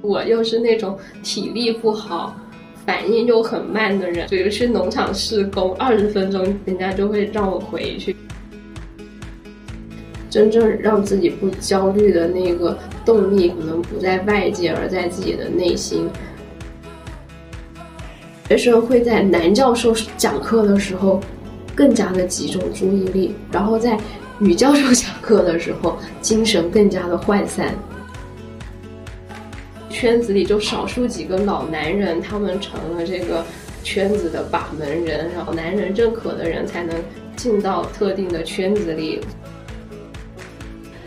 [0.00, 2.36] 我又是那种体力不好、
[2.86, 8.14] 反应又很慢的人，比如去农场试工，二十分钟人家就会让我回去。
[10.30, 16.08] 真正让自己不焦虑的那个动力，可能不在外界，而在自己的内心。
[18.48, 21.20] 学生会在男教授讲课的时候
[21.74, 23.98] 更加的集中注意力，然后在
[24.38, 27.74] 女教授讲课的时候精神更加的涣散。
[30.00, 33.44] 圈子里就少数几个老男人，他们成了这个
[33.82, 37.02] 圈子的把门人，然后男人认可的人才能
[37.34, 39.20] 进到特定的圈子里。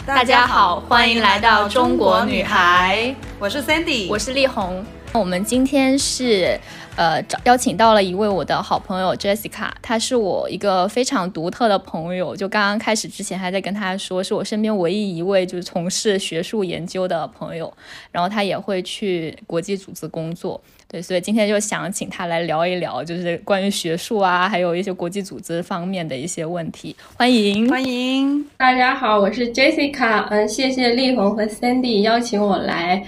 [0.05, 4.83] 大家好，欢迎来到中国女孩，我是 Sandy，我是丽红。
[5.13, 6.59] 我们今天是。
[6.97, 12.35] 呃，找邀请到了一位我的好朋友 Jessica，她是我一个非常独特的朋友。
[12.35, 17.73] 就刚刚开始之前，还在跟她说，是我身边唯一一位就是从事学术研究的朋友。
[18.11, 26.95] 然后她也会去国际组织工作，对，所以今天就想请她来聊一聊，就是关于学术啊，还有一些国际组织方面的一些问题。
[27.15, 30.27] 欢迎，欢迎，大家好，我是 Jessica。
[30.29, 33.03] 嗯，谢谢丽红和 Sandy 邀请我来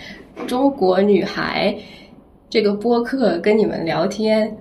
[0.48, 1.76] 中国女孩。
[2.54, 4.56] 这个播客跟你们聊天，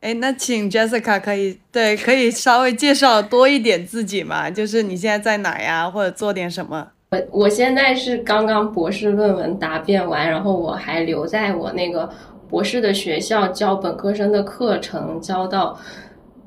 [0.00, 4.50] 哎，那请 Jessica 可以对可以稍微介绍多一点自己吗？
[4.50, 6.88] 就是你现在在哪呀，或者做点什么？
[7.12, 12.10] 我我现在是刚刚博士论文答辩完，然后我还留在我那个
[12.48, 15.78] 博士的学校教本科生的课程，教到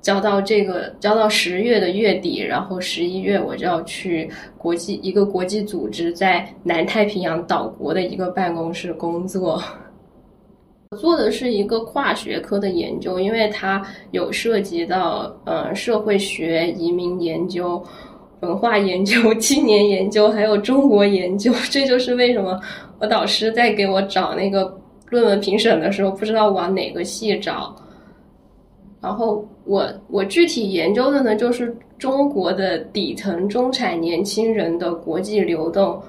[0.02, 9.64] 教到这个教到十月的月底，然后十一月我就要去国际一个国际组织在南太平洋岛国的一个办公室工作。
[10.94, 17.84] 做的是一个跨学科的研究，因为它有涉及到呃社会学、移民研究、
[18.40, 21.52] 文化研究、青年研究，还有中国研究。
[21.70, 22.60] 这就是为什么
[23.00, 24.76] 我导师在给我找那个
[25.10, 27.76] 论文评审的时候，不知道往哪个系找。
[29.02, 36.02] 然后我我具体研究的呢，就是中国的底层中产年轻人的国际流动。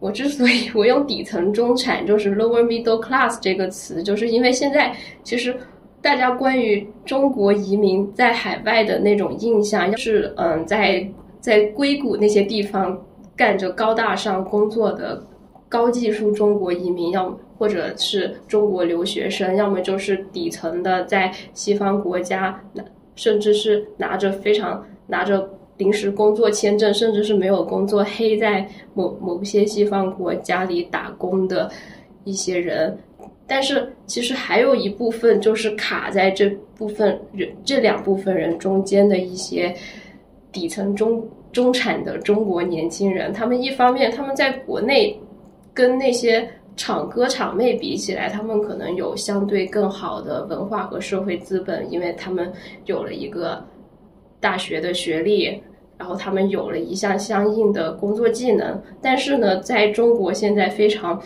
[0.00, 5.56] 我之所以 我用底层中产，就是 lower middle class 这个词，就是因为现在其实
[6.02, 11.06] 大家关于中国移民在海外的那种印象，是嗯，在
[11.40, 13.00] 在硅谷那些地方
[13.34, 15.24] 干着高大上工作的
[15.68, 22.60] 高技术中国移民，要么或者是中国留学生，要么就是底层的在西方国家，
[23.14, 25.48] 甚至是拿着非常拿着。
[25.76, 28.64] 临时工作签证，甚至是没有工作，黑在
[28.94, 31.68] 某某些西方国家里打工的
[32.22, 32.96] 一些人，
[33.44, 39.74] 但是其实还有一部分就是卡在这部分人这两部分人中间的一些
[40.52, 45.18] 底层中中产的中国年轻人，他们一方面他们在国内
[45.72, 52.52] 跟那些厂哥厂妹比起来，他们可能有相对更好的文化和社会资本，因为他们
[52.86, 53.60] 有了一个。
[54.44, 55.58] 大学的学历，
[55.96, 61.18] 然后他们有了一项相应的工作技能，但是呢，在中国现在非常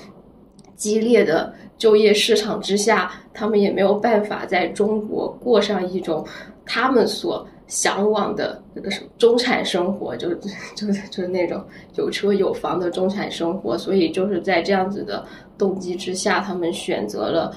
[0.76, 6.24] 激烈的就业市场之下，他们也没有办法在中国过上一种
[6.64, 10.32] 他们所向往的那个什么中产生活，就
[10.76, 11.60] 就就是那种
[11.96, 15.26] 有车有房的中产生活，所以就是在这样子的
[15.58, 17.52] 动机之下，他们选择了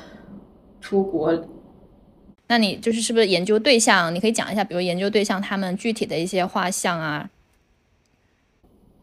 [0.79, 1.39] 出国。
[2.51, 4.13] 那你就是是不是研究对象？
[4.13, 7.29] 你可以讲一下，比如研究对象他们具体的一些画像啊。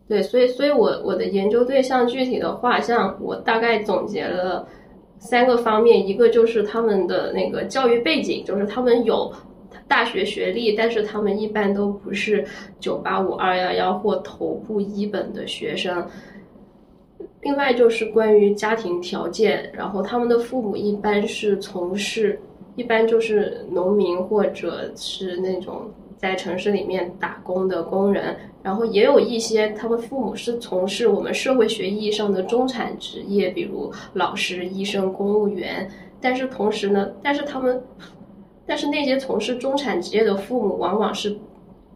[0.06, 4.68] 对，所以，所以我我的研究对象具体的画像，我大概总结了
[5.18, 9.32] 三个方面，一个就是他们的那个教育背景，就是他们有
[9.86, 12.44] 大学学历，但是他们一般都不是
[12.78, 16.06] 九八五、二幺幺或头部一本的学生。
[17.40, 22.38] 另外就是关于家庭条件，然后他们的父母一般是从事。
[22.78, 35.90] 一般就是农民或者是那种在城市里面打工的工人，然后也有一些他们父母是从事我们社会学意义上的中产职业，比如老师、医生、公务员。
[36.20, 37.82] 但是同时呢，但是他们，
[38.64, 41.36] 但是那些从事中产职业的父母往往是，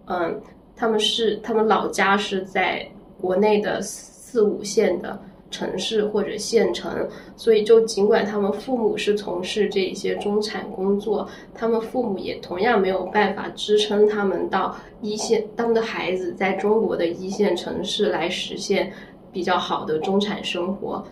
[0.06, 0.40] 嗯，
[0.74, 2.84] 他们是他们老家是在
[3.20, 5.16] 国内的四五线的。
[5.52, 6.90] 城市或者县城，
[7.36, 18.90] 所以就尽管他们父母是从事这些中产工作，他们父母也同样没有办法支撑他们到一线，他们的孩子在中国的一线城市来实现
[19.30, 21.04] 比较好的中产生活。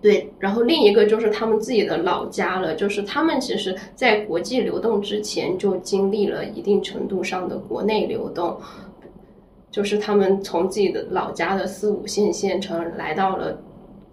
[0.00, 8.56] 对，然后另一个就是他们自己的老家了，就是他们其实在国际流动之前就经历了一定程度上的国内流动。
[9.70, 13.58] 就是他们从自己的老家的四五线县城来到了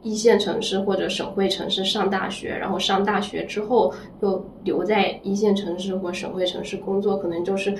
[0.02, 3.92] 一线城市或者省会城市上大学，然后上大学之后
[4.22, 7.74] 又留在一线城市或省会城市工作，可能就是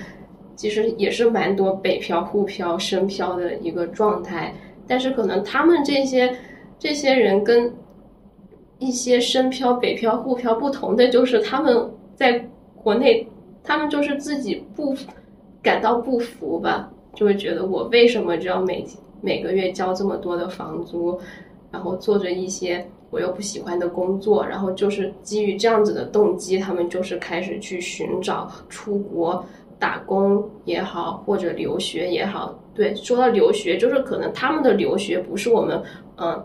[0.56, 4.52] 其实也是蛮多北漂、沪漂、深漂的一个状态。
[4.88, 6.34] 但是可能他们这些
[6.78, 7.72] 这些人跟
[8.78, 12.44] 一些深漂、北漂、沪漂不同的，就是他们在
[12.74, 13.26] 国内，
[13.62, 14.94] 他们就是自己不
[15.62, 18.86] 感到不服吧，就会觉得我为什么就要每
[19.20, 21.18] 每个月交这么多的房租？
[21.72, 29.44] 然后做着一些我又不喜欢的工作，然后就是基于这样子的动机，他们就是开始去寻找出国
[29.78, 32.56] 打工也好，或者留学也好。
[32.72, 35.82] 对，说到留学，就是可能他们的留学不是我们
[36.16, 36.42] 嗯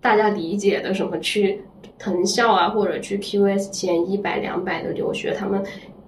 [0.00, 1.62] 大家理解的什么去
[1.98, 5.62] 藤校啊，或者去 QS 前一百两百的留学，他们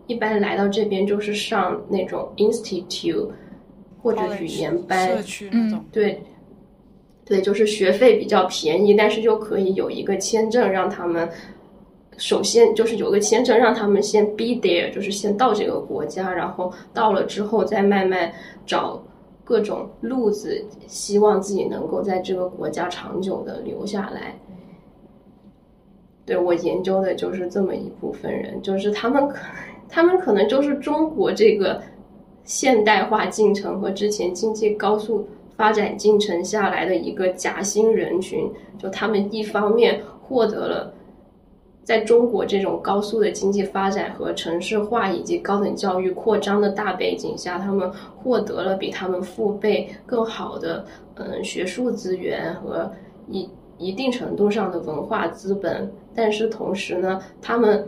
[0.07, 3.29] 一般来到这边就是上那种 institute
[4.05, 6.23] 或者语言班，社区那种，对。
[7.27, 11.27] 对，就是学费比较便宜，但是又可以有一个签证让他们，
[12.19, 18.31] 首先就是有个签证让他们先 be there，就是先到这个国家，然后到了之后再慢慢
[18.67, 19.03] 找
[19.43, 24.39] 各种路子，希望自己能够在这个国家长久的留下来。
[26.27, 29.37] 对我研究的就是这么一部分人，就是他们可，
[29.89, 31.81] 他们可能就是中国这个
[32.45, 35.27] 现代化进程和之前经济高速。
[35.57, 40.93] 发展进程下来的一个夹心人群，就他们一方面获得了
[41.85, 52.91] 在中国这种高速的经济发展和城市化以及高等教育扩张的大背景下，他们获得了比他们父辈更好的嗯学术资源和
[53.29, 53.49] 一
[53.79, 55.89] 一定程度上的文化资本。
[56.17, 57.87] 但是同时呢，他们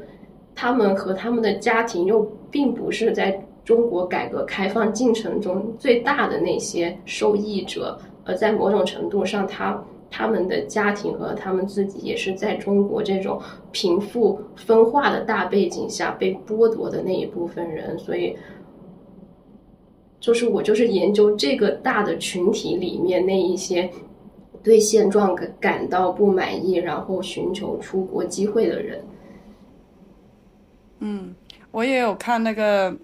[0.55, 3.45] 他们和他们的家庭又并不是在。
[3.67, 13.43] 中国改革开放进程中最大的那些受益者，而在某种程度上，他他们的家庭和他们自己也是在中国这种
[13.73, 17.99] 贫富分化的大背景下被剥夺的那一部分人。
[17.99, 18.37] 所以，
[20.21, 23.91] 就是我就是研究这个大的群体里面那一些
[24.63, 29.05] 对现状感感到不满意，然后寻求出国机会的人。
[31.01, 31.35] 嗯，
[31.73, 32.97] 我也有看那个。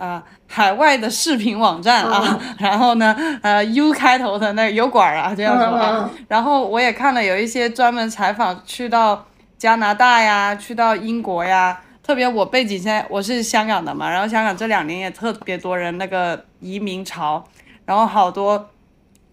[0.00, 6.10] 啊，海外的视频网站啊，然后呢，呃，U 开头的那油管啊，这样说啊。
[6.26, 9.26] 然后我也看了有一些专门采访去到
[9.58, 11.78] 加拿大呀，去到英国呀。
[12.02, 17.46] 特别我背景现在我是香港的嘛，然后香港这两年也特别多人那个移民潮，
[17.84, 18.70] 然后好多，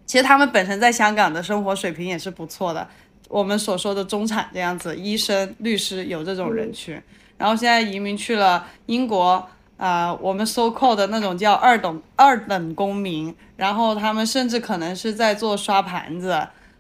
[0.06, 2.86] 其实他们本身在香港的生活水平也是不错的。
[3.30, 7.02] 我们所说的中产这样子，医生、律师有这种人群，
[7.38, 9.48] 然后现在移民去了英国。
[9.78, 16.36] 啊，我们 so called 的那种叫二等二等公民，然后他们甚至可能是在做刷盘子，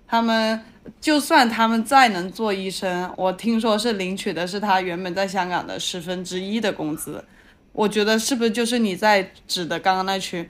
[0.08, 0.60] 他们
[1.00, 7.24] 就算他们再能做医生，我听说是领取的是他原本在香港的十分之一的工资，
[7.72, 10.50] 我觉得是不是就是你在指的刚刚那群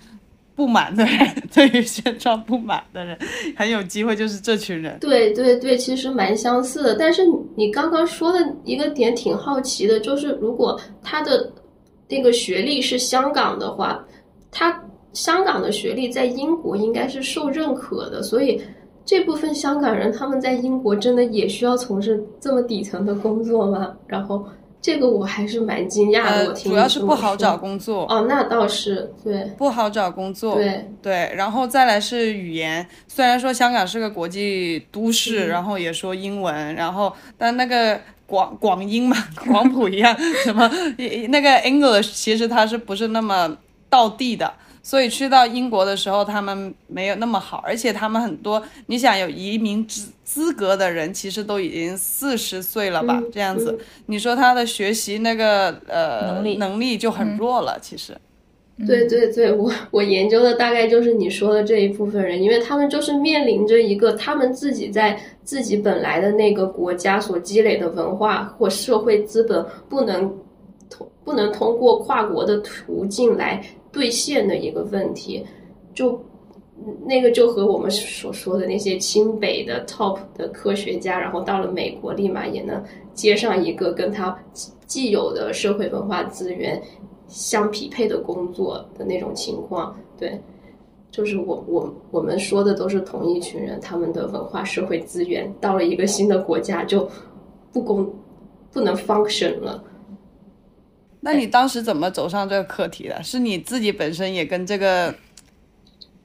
[0.56, 3.20] 不满的人，对于现状不满的人，
[3.58, 4.98] 很有机会就是这群人。
[5.00, 7.24] 对对对，其实蛮相似的，但是
[7.58, 11.52] 你刚刚说的一个点挺好奇的，就是如果他的。
[12.10, 14.06] 那个学历是香港的话，
[14.52, 14.84] 他
[15.14, 18.62] 香港的学历在英国应该是受认可的，所以
[19.04, 23.94] 这部分香港人他们在英国真的也需要从事这么底层的工作吗？
[24.06, 24.46] 然后
[24.80, 26.50] 这个我还是蛮惊讶的。
[26.50, 38.00] 我听主要是不好找工作哦，那倒是对，不好找工作，对对，然后再来是语言，虽然说香港是个国际都市，然后也说英文，然后但那个。
[38.28, 39.18] 广广英嘛，
[39.50, 40.70] 广普一样，什么
[41.30, 43.58] 那个 English 其实它是不是那么
[43.90, 44.54] 到地的，
[44.84, 56.58] 所以去到英国的时候，他们没有那么好，而且他们很多，你想有移民资资格的人，其实都已经四十岁了吧，这样子，你说他的学习那个呃能力。
[56.58, 58.18] 能力就很弱了，其实。
[58.86, 70.32] 对对对，我我研究的大概就是你说的这一部分人，因为他们就是面临着一个他们自己在自己本来的那个国家所积累的文化或社会资本不能
[70.92, 73.60] 通不能通过跨国的途径来
[73.92, 75.44] 兑现的一个问题，
[75.96, 76.24] 就
[77.04, 82.80] 那个就和我们所说的那些清北的 top 的科学家，然后到了美国立马也能
[83.16, 84.38] 接上一个跟他
[84.86, 86.80] 既有的社会文化资源。
[87.28, 90.42] 相匹配的工作的那种情况，对，
[91.12, 97.10] 就是我我我们说的都是同一群人，他们的文化社会资源到了一个新的国家就
[97.72, 98.14] 不公
[98.72, 99.84] 不能 function 了。
[101.20, 103.22] 那你当时怎么走上这个课题的？
[103.24, 105.14] 是你自己本身也跟这个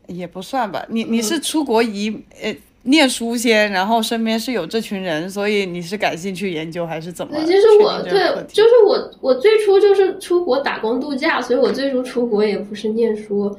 [0.07, 0.87] 也不算吧？
[0.89, 7.39] 你你是出国移呃念书先，然后身边是有这群人，所以你是感兴趣研究还是怎么？
[7.45, 13.57] 其实我对，就是我我最初就是出国打工度假，所以我最初出国也不是念书，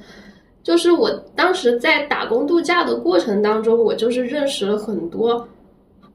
[0.62, 5.48] 就是我当时在打工度假的过程当中，我就是认识了很多，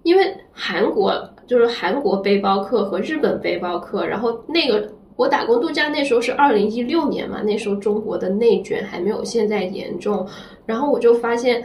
[0.02, 4.86] 因为韩国就是韩国背包客和日本背包客，然后那个
[5.16, 10.28] 我打工度假那时候是二零一六年嘛，那时候中国的内卷还没有现在严重，
[10.66, 11.64] 然后我就发现。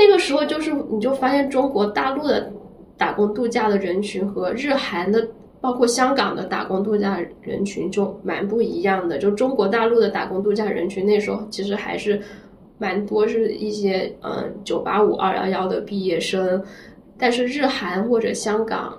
[0.00, 2.50] 那个时候就是，你就发现中国大陆的
[2.96, 5.28] 打工度假的人群和日韩的，
[5.60, 9.18] 包括香港的打工度假人群就蛮不一样的。
[9.18, 12.18] 就中国大陆的打工度假人群那时候其实还是
[12.78, 16.62] 蛮多是一些嗯九八五二幺幺的毕业生，
[17.18, 18.98] 但是日韩或者香港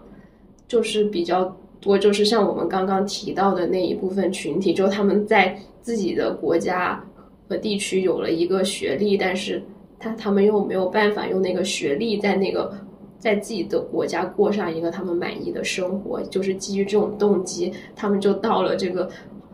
[0.68, 1.44] 就是比较
[1.80, 7.04] 多，就是像我们刚刚提到的那一部分群体，就他们在自己的国家
[7.50, 9.60] 和地区有了一个学历，但是。
[10.02, 12.74] 他他们又没有办法用那个学历在那个
[13.20, 19.08] 在自己的国家过上一个他们满意的生活，就是基于这种动机，他们就到了这个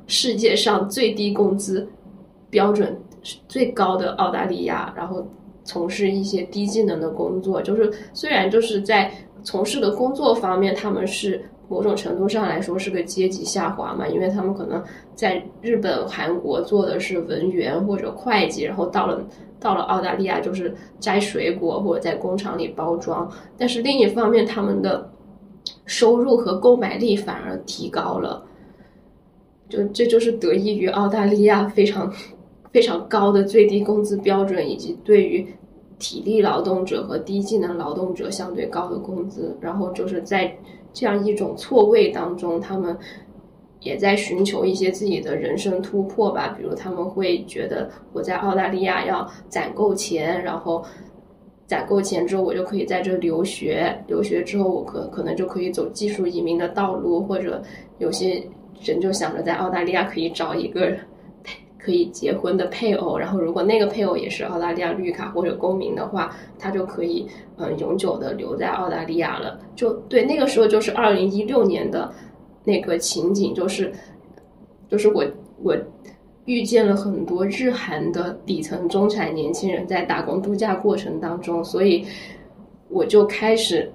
[0.07, 1.87] 世界上最低工资
[2.49, 2.97] 标准
[3.47, 5.27] 最高的澳大利亚，然后
[5.65, 7.61] 从事一些低技能的工作。
[7.61, 9.11] 就是虽然就是在
[9.43, 14.83] 从事的工作方面，他们是某种程度上来说是个阶级下滑嘛，因为他们可能
[15.15, 19.21] 在日本、韩国做的是文员或者会计，然后到了。
[19.59, 25.09] 到了澳大利亚就是摘水果或者在工厂里包装，但是另一方面，他们的
[25.87, 28.45] 收入和购买力反而提高了。
[29.67, 32.13] 就这就是得益于澳大利亚非常
[32.71, 35.43] 非常高的最低工资标准，以及对于
[35.97, 39.57] 体力劳动者和低技能劳动者相对高的工资。
[39.59, 40.55] 然后就是在
[40.97, 42.97] 这样一种错位当中，他们。
[43.79, 50.83] 也在寻求一些自己的人生突破吧，比如他们会觉得我在澳大利亚要攒够钱，然后
[51.67, 57.61] 攒够钱之后我就可以在这留学，留学之后我可可能就可以走技术移民的道路，或者
[57.99, 58.43] 有些
[58.81, 60.91] 人就想着在澳大利亚可以找一个
[61.87, 67.25] 可以结婚的配偶，然后如果那个配偶也是澳大利亚绿卡或者公民的话，他就可以
[67.55, 69.57] 嗯永久的留在澳大利亚了。
[69.73, 72.11] 就对，那个时候就是二零一六年的。
[72.65, 73.93] 那个情景就是，
[74.89, 75.23] 就是我
[75.63, 75.73] 我
[76.43, 82.05] 遇见了很多日韩的底层中产年轻人在打工度假过程当中，所以
[82.89, 83.89] 我就开始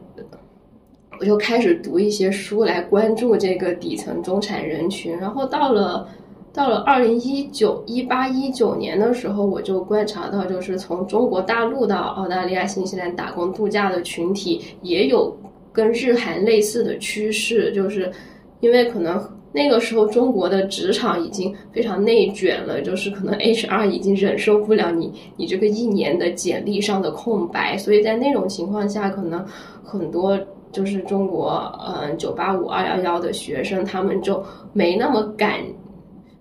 [1.20, 5.14] 我就开始读一些书来关注这个底层中产人群。
[5.18, 6.08] 然后到了
[6.52, 15.36] 到了二零一九一八一九年的时候，我就观察到，就是从中国大陆到澳大利亚、新西兰打工度假的群体也有
[15.72, 18.12] 跟日韩类似的趋势，就是。
[18.60, 29.44] 因为可能那个时候中国的职场已经非常内卷了，就是可能 HR 已经忍受不了你你这个一年的简历上的空白，所以在那种情况下，可能
[29.82, 30.38] 很多
[30.70, 34.40] 就是中国嗯九八五二幺幺的学生，他们就
[34.72, 35.58] 没那么敢，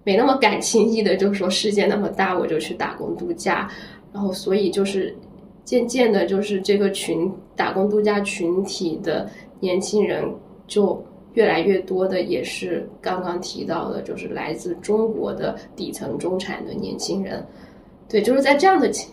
[0.03, 3.69] 没那么敢轻易的就说世界那么大，我就去打工度假，
[4.13, 5.15] 然后所以就是
[5.63, 9.29] 渐渐的，就是这个群打工度假群体的
[9.59, 10.23] 年轻人
[10.67, 11.03] 就。
[11.33, 17.41] 越来越多的也是刚刚提到的，就是来自中国的底层中产的年轻人，
[18.09, 19.09] 对，就是在这样的情。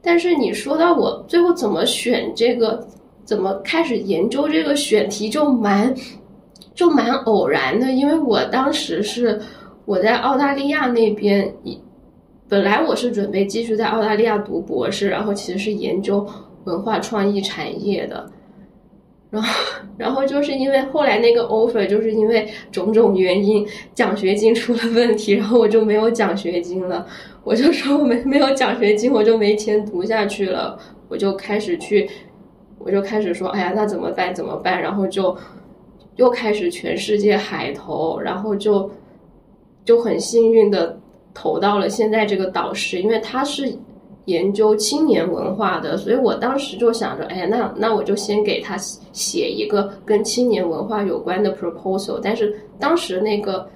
[0.00, 2.86] 但是你说到我最后怎么选这个，
[3.24, 5.92] 怎么开始研究这个选题，就蛮
[6.72, 9.42] 就蛮偶然的，因为我当时是
[9.90, 11.52] 我在澳大利亚那边，
[12.48, 16.24] 本来我是准备继续在澳大利亚读博士，然后其实是研究
[16.62, 18.30] 文化创意产业的。
[19.30, 19.48] 然后，
[19.98, 27.04] 然后就是因为后来那个 offer，就是因为种种原因，奖学金出了问题，然后我就没有奖学金了。
[27.42, 30.78] 我就说我没没有奖学金，我就没钱读下去了。
[31.08, 32.08] 我就开始去，
[32.78, 34.32] 我就开始说，哎呀，那怎么办？
[34.32, 34.80] 怎么办？
[34.80, 35.36] 然后就
[36.14, 38.88] 又开始全世界海投，然后就
[39.90, 40.96] 就很幸运的
[41.34, 43.76] 投到了现在这个导师，因为他是。
[44.26, 48.76] 研究青年文化的，所以我当时就想着，哎，那那我就先给他
[49.12, 52.20] 写一个跟青年文化有关的 proposal。
[52.22, 53.68] 但是当时那个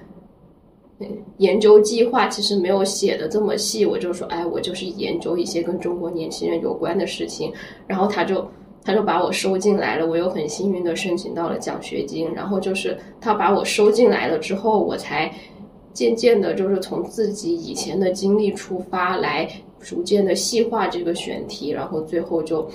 [1.37, 7.51] 研究计划其实没有写的这么细，我就说，哎，我就是研究一些跟中国年轻人有关的事情。
[7.85, 8.47] 然后他就
[8.81, 12.31] 他就把我收进来了，我又很幸运的申请到了奖学金。
[12.33, 15.29] 然后就是他把我收进来了之后，我才
[15.95, 19.49] 渐渐的，就是从自己以前的经历出发来。
[19.81, 22.67] 逐渐的细化这个选题，然后最后就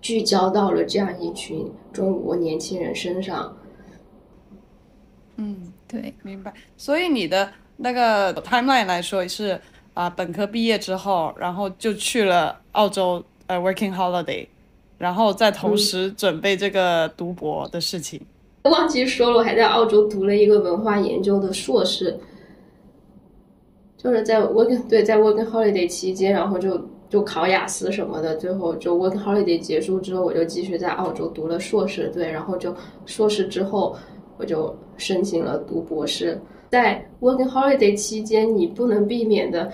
[0.00, 3.54] 聚焦到了这样一群中国年轻人身上。
[5.36, 6.54] 嗯，对，明白。
[6.78, 9.60] 所以你的那个 timeline 来说是
[9.92, 14.46] 啊，本科毕业之后，然后就去了澳洲呃 working holiday，
[14.96, 18.18] 然后再同时准备这个读博的事情。
[18.70, 22.16] 忘记说了，我还在澳洲读了一个文化研究的硕士，
[23.96, 33.96] 就是在 working 对在 working holiday 期间，然后就就考雅思什么的，最后就 working holiday 结束之后，我就继续在澳洲读了硕士，对，然后就硕士之后
[34.38, 36.40] 我就申请了读博士。
[36.68, 39.70] 在 working holiday 期间，你不能避免的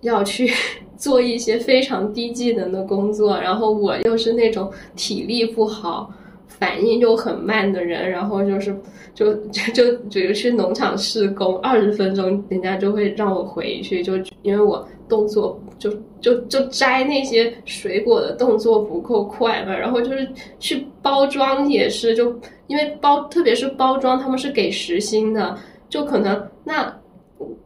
[0.00, 0.50] 要去
[0.98, 6.12] 做一些非常低技能的工作，然后我又是那种体力不好。
[6.62, 8.72] 反应又很慢的人，然后就是
[9.14, 15.90] 就就就比如去农场试工，二十分钟人家就会让我回去，就因为我动作就
[16.20, 19.76] 就就摘那些水果的动作不够快嘛。
[19.76, 20.28] 然后就是
[20.60, 22.32] 去包装也是，就
[22.68, 26.96] 因为包特别是包装，他们是给时薪的，就可能那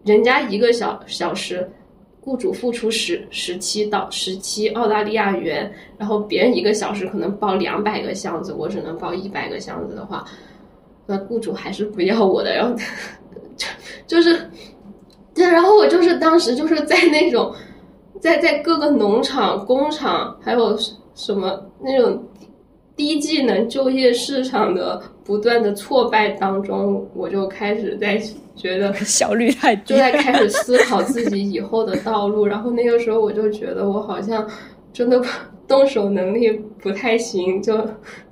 [0.04, 1.70] 人家一个小小时。
[2.26, 10.25] 雇主付出十十七到十七澳大利亚元，然后别人一个小时可能包两百个箱子，我只能包一百个箱子的话，
[11.06, 12.52] 那雇主还是不要我的。
[12.56, 12.76] 然后
[13.56, 13.68] 就
[14.18, 14.50] 就是，
[15.33, 17.54] 对，然后我就是当时就是在那种，
[18.21, 20.76] 在在各个农场、工厂，还有
[21.14, 22.21] 什么那种
[22.96, 28.20] 低技能就业市场的不断的挫败当中，我就开始在。
[28.56, 32.46] 觉得 效率太低， 就在开始思考自己以后的道路。
[32.46, 34.48] 然后那个时候我就觉得我好像
[34.94, 35.22] 真的
[35.68, 36.50] 动手能力
[36.80, 37.78] 不太行，就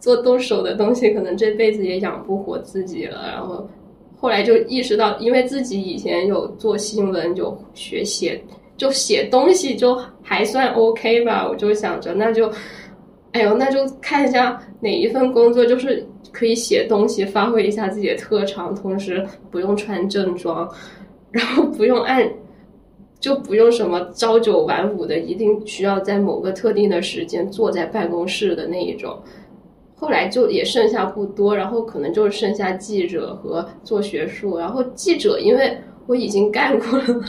[0.01, 3.21] 做动手的东西，可能这辈子也养不活自己了。
[3.35, 3.69] 然后
[4.17, 8.43] 后来就意识到，因为自己以前有做新闻，有学写，
[8.79, 11.47] 就写东西就还算 OK 吧。
[11.47, 12.51] 我就想着，那就，
[13.35, 16.05] 哎呦，那就看一下哪一份工作就是。
[16.33, 20.69] 可以写东西，发挥一下自己的特长，同时不用穿正装，
[21.31, 22.29] 然后不用按，
[23.21, 29.17] 就不用什么朝九晚五的，一定需要在某个特定的时间坐在办公室的那一种。
[29.95, 34.59] 后来就也剩下不多，然后可能就是剩下记者和做学术。
[34.59, 37.25] 然后记者，因为我已经干过了，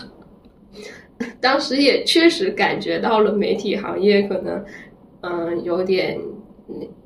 [1.39, 4.65] 当时也确实感觉到了媒体行业可能，
[5.25, 6.17] 嗯，有点。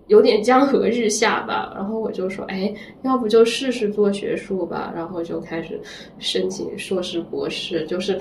[0.08, 5.80] 有点江河日下吧，然后我就说，哎，要不就试试做学术吧，然后就开始
[6.18, 8.20] 申请硕士、博士，就是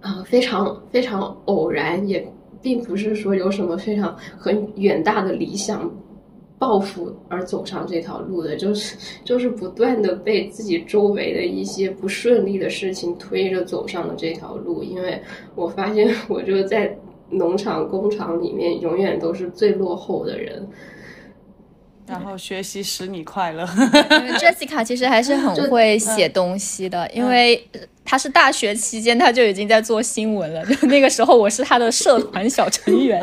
[0.00, 2.22] 啊，非常非常偶然，也
[2.60, 5.90] 并不是说有什么非常很远大的理想
[6.58, 15.18] 抱负而走上这条路的，就是就是不断的被自己周围的一些不顺利的事情推着走上了这条路，因为
[15.54, 16.94] 我发现我就在。
[17.32, 20.68] 农场工厂里面永远都是最落后的人，
[22.06, 23.64] 然后学习使你快乐。
[23.64, 27.68] Jessica 其实还是很 会写东西的，因为。
[28.12, 33.18] 他是大学期间他就已经在做新闻了，就那个时候我是他的社团小成 员。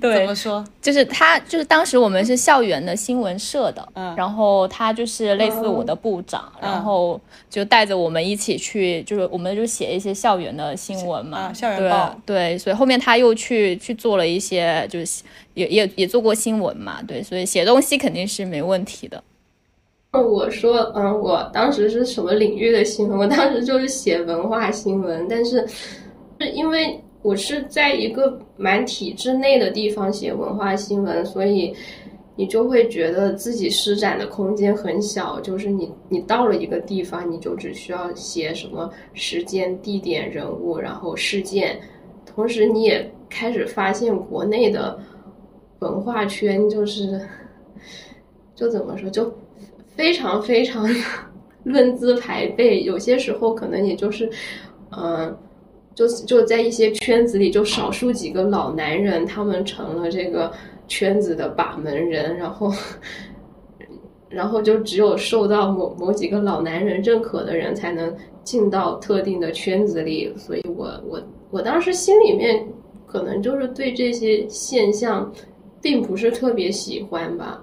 [0.00, 0.64] 对，怎么说？
[0.80, 7.20] 就是他，就是当时我们是校园的新闻社的，嗯，然后他就是类似我的部长，然后
[7.50, 12.16] 就带着我们一起去，就是我们就写一些校园的新闻嘛，校园报。
[12.24, 15.24] 对，所以后面他又去去做了一些，就是
[15.54, 19.20] 也也也做过新闻嘛，对，所以写东西肯定是没问题的。
[20.10, 23.18] 我说，嗯，我当时是什么领域的新闻？
[23.18, 25.66] 我当时就是写文化新闻，但是
[26.40, 31.74] 是因为我是在一个蛮体制内的地方写文化新闻，所以
[32.36, 35.38] 你就会觉得自己施展的空间很小。
[35.40, 41.78] 就是你，你到了一个地方，你就只需要写什么时间、地点、人物，然后事件。
[42.24, 44.98] 同时，你也开始发现国内的
[45.80, 47.20] 文化圈就是，
[48.54, 49.30] 就怎么说就。
[49.98, 50.88] 非常非常
[51.64, 54.30] 论资排辈，有些时候可能也就是，
[54.96, 55.36] 嗯，
[55.92, 60.52] 就就在一些圈子里，就少数几个老男人，他们成了这个
[60.86, 62.72] 圈子的把门人，然后，
[64.28, 70.32] 然后就只有受到某某几个老男人认可的人，才能进到特定的圈子里。
[70.36, 72.64] 所以我我我当时心里面
[73.04, 75.30] 可能就是对这些现象，
[75.82, 77.60] 并不是特别喜欢吧。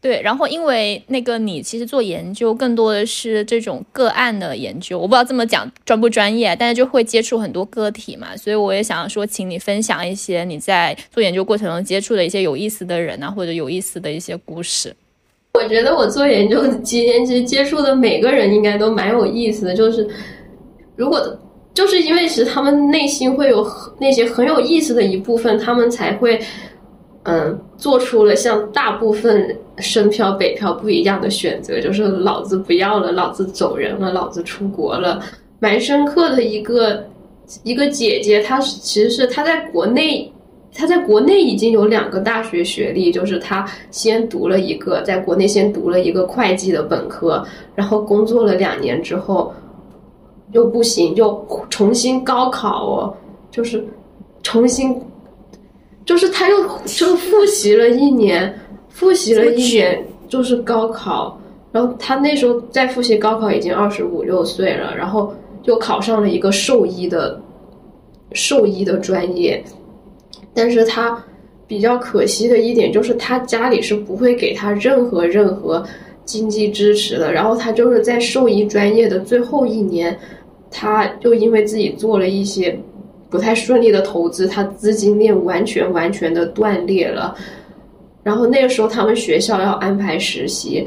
[0.00, 14.94] 对，然后因为那个你其实做研究更多的是这种个案的研究，我不知道这么讲专不专业，但是就会接触很多个体嘛，所以我也想说，请你分享一些你在做研究过程中接触的一些有意思的人啊，或者有意思的一些故事。
[15.54, 20.08] 我觉得我做研究期间，其实接触的每个人应该都蛮有意思的，就是
[20.94, 21.20] 如果
[21.74, 23.66] 就是因为其实他们内心会有
[23.98, 26.40] 那些很有意思的一部分，他们才会。
[27.28, 35.22] 嗯，做出了像大部分深漂北漂不一样的选择，就是老子不要了，老子走人了，老子出国了。
[35.58, 37.04] 蛮深刻的一个
[37.62, 40.30] 一个姐姐，她其实是她在国内
[40.72, 47.42] 她在国内已经有两个大学学历，就是她先读了一个，在国内先读了一个会计的本科，
[47.74, 49.52] 然后工作了两年之后，
[50.52, 53.14] 又不行，又重新高考哦，
[53.50, 53.82] 就是
[54.42, 54.94] 重新，
[56.04, 58.54] 就是他又就复习了一年，
[58.96, 61.38] 复习了一年，就是高考，
[61.70, 67.38] 然后他那时候在复习高考已经二十五六岁了，然后又考上了一个兽医的
[68.32, 69.62] 兽医的专业。
[70.54, 71.22] 但是他
[71.66, 75.86] 比较可惜的一点就是，他家里是不会给他任何任何
[76.24, 77.30] 经济支持的。
[77.30, 80.18] 然后他就是在兽医专业的最后一年，
[80.70, 82.74] 他就因为自己做了一些
[83.28, 87.36] 不太顺利的投资，他资金链完全完全的断裂了。
[88.26, 90.84] 然后那个时候他们学校要安排实习，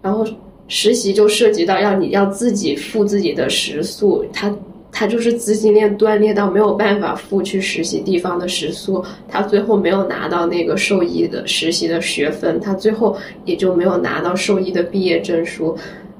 [0.00, 0.24] 然后
[0.66, 4.50] 实习就涉及到要你要自己付自己的食宿，他。
[4.96, 15.76] 他就是资金链断裂到没有办法付去实习地方的食宿，他最后没有拿到那个兽医的实习的学分，他最后也就没有拿到兽医的毕业证书，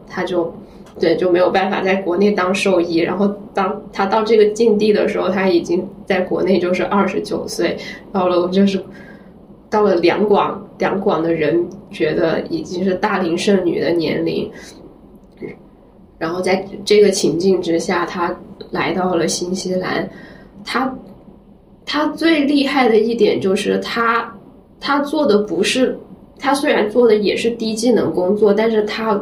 [0.09, 0.53] 他就，
[0.99, 2.97] 对，就没有办法在国内当兽医。
[2.97, 7.79] 然后当他到这个境地的时候，他已经在国内就是二十九岁，
[8.11, 8.83] 到了就是
[9.75, 14.49] 到了两广两广的人觉得已经是大龄剩女的年龄。
[16.17, 18.33] 然后在这个情境之下，他
[18.71, 20.09] 来到了新西兰。
[20.65, 20.97] 他
[21.85, 24.33] 他最厉害的一点就是他
[24.79, 25.99] 他做的不是
[26.39, 29.21] 他虽然做的也是低技能工作，但是他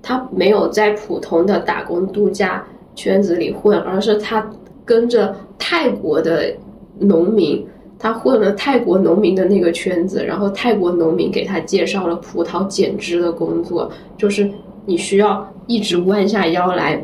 [0.00, 4.48] 他没有在普通的打工度假圈子里混，而是他
[4.84, 6.54] 跟着泰国的
[7.00, 7.66] 农民，
[7.98, 14.50] 他混了泰国农民的那个圈子，然后泰国农民给他介绍了葡萄剪枝的工作，就是
[14.86, 15.46] 你需要。
[15.66, 17.02] 一直弯下腰来，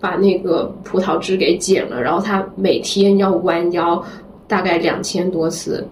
[0.00, 4.02] 把那个葡萄枝给剪了，然后他每天要弯腰
[4.48, 5.86] 大概两千多次，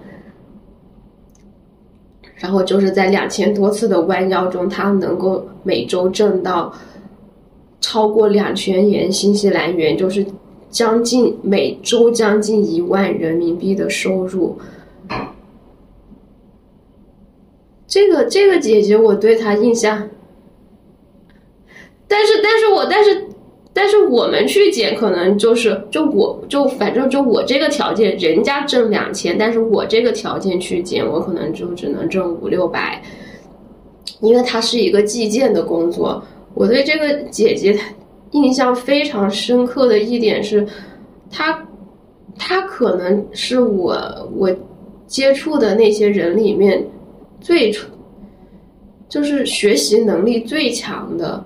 [2.36, 6.72] 然后就是在两千多次的弯腰中，他能够每周挣到
[7.82, 10.24] 超过两千元新西兰元，就是
[10.74, 14.58] 将近每周将近一万人民币的收入。
[17.86, 20.10] 这个这个姐姐，我对她印象。
[22.08, 23.24] 但是，但是我，但是，
[23.72, 33.00] 但是我们去捡，可能就是，就我就反正就我这个条件，人家挣两千，但是我这个条件去捡，我可能就只能挣五六百，
[34.20, 36.20] 因为它是一个计件的工作。
[36.52, 37.78] 我对这个姐姐
[38.34, 40.66] 印象非常深刻的一点是，
[41.30, 41.66] 他，
[42.36, 43.96] 他可能是我
[44.36, 44.50] 我
[45.06, 46.84] 接触的那些人里面
[47.40, 47.72] 最，
[49.08, 51.42] 就是学习能力最强的。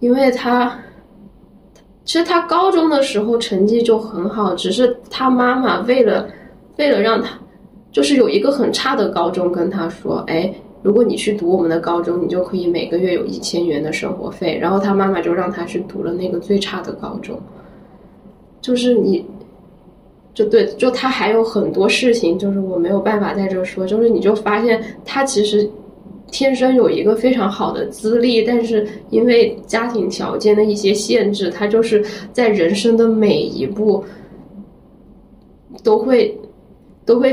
[0.00, 0.78] 因为他，
[2.04, 6.28] 其实他高中的时候成绩就很好，只是他妈妈为了，
[6.76, 7.30] 为了让他，
[7.90, 10.54] 就是有一个很差的高中跟他说，哎，
[10.86, 14.56] 如果你去读我们的高中，你就可以每个月有一千元的生活费。
[14.56, 17.36] 然后他妈妈就让他去读了那个最差的高中。
[18.60, 19.26] 就是你，
[20.32, 23.84] 就对，就他还有很多事情，就是我没有办法在这说。
[23.84, 25.68] 就是你就发现他其实。
[26.32, 34.04] 天生有一个非常好的资历，但是因为家庭条件的一些限制，他就是在人生的每一步
[35.84, 36.36] 都会
[37.04, 37.32] 都会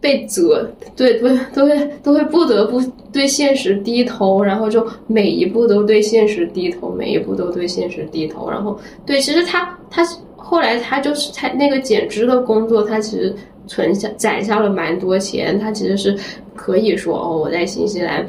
[0.00, 2.80] 被责，对对，都会都会不得不
[3.12, 10.04] 对现实低头，然后就每一步都对现实低头，每一步都对现实低头，然后对，其实他他
[10.36, 13.34] 后来他就是他那个减脂的工作，他其实。
[13.66, 16.16] 存下攒下了蛮多钱，他其实是
[16.56, 18.26] 可以说哦，我在新西兰，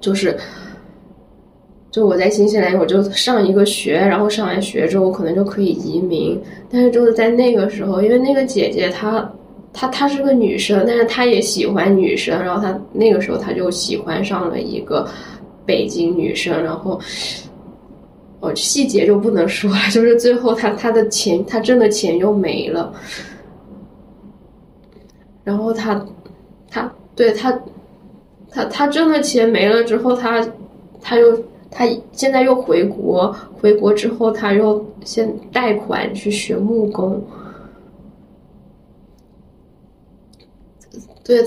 [0.00, 0.36] 就是，
[1.90, 6.40] 就我在新西兰，我就上一个学，然后上完学之后，我可能就可以移民。
[6.70, 9.28] 但是就是在那个时候，因为那个姐姐她
[9.72, 15.08] 她她是个女生，但是她也喜欢女生，然后她那个时候她就喜欢上了一个
[15.66, 17.00] 北京女生，然后，
[18.40, 22.92] 哦细节就不能说了， 就是最后她她的钱，她挣的钱又没了。
[25.44, 26.06] 然后他，
[26.70, 27.50] 他对他，
[28.50, 30.46] 他他挣的钱没了之后，他
[31.00, 37.22] 他又他现在又回国，回国之后他又先贷款去学木工，
[41.28, 41.44] 对。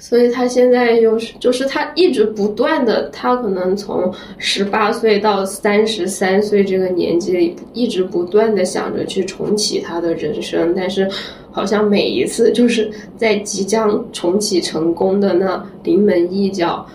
[0.00, 11.10] 所以他现在又是，就是他一直不断的，他可能从十八岁到三十三岁这个年纪里，一直不断的想着去重启他的人生，但是
[11.50, 16.86] 好像每一次就是在即将重启成功的那临门一脚，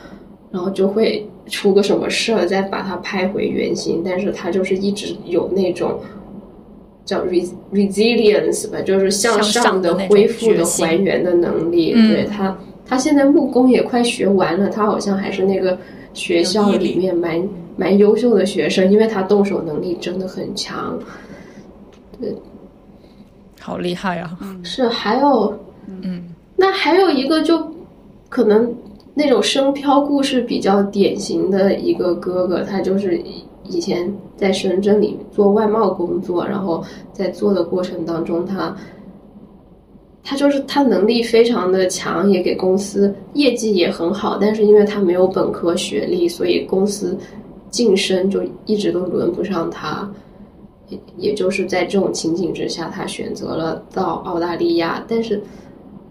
[0.50, 4.02] 然后就会出个什么事儿，再把他拍回原形。
[4.06, 6.00] 但是他就是一直有那种
[7.06, 7.22] 叫
[7.72, 11.94] resilience 吧，就是向上的恢复的还原的能力。
[11.94, 15.78] 对他，他现在木工也快学完了，他好像还是那个
[16.14, 17.42] 学校里面蛮
[17.76, 20.98] 蛮优秀的学生，因为他动手能力真的很强。
[22.22, 22.34] 对，
[23.60, 24.38] 好厉害啊！
[24.64, 26.24] 是还有，嗯，
[26.56, 27.70] 那还有一个就
[28.30, 28.74] 可能
[29.14, 33.22] 那种生漂故事比较典型的一个哥哥，他就是
[33.64, 38.76] 以前在深圳里做外贸工作，然后在做的过程当中，他
[40.24, 47.18] 他就是他能力非常的强，也给公司业绩也很好，但是因为他没有本科学历，所以公司
[47.70, 50.10] 晋升就一直都轮不上他。
[51.18, 55.04] 也就是在这种情景之下，他选择了到澳大利亚。
[55.08, 55.42] 但是，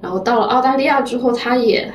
[0.01, 1.89] 然后到了澳大利亚之后，他也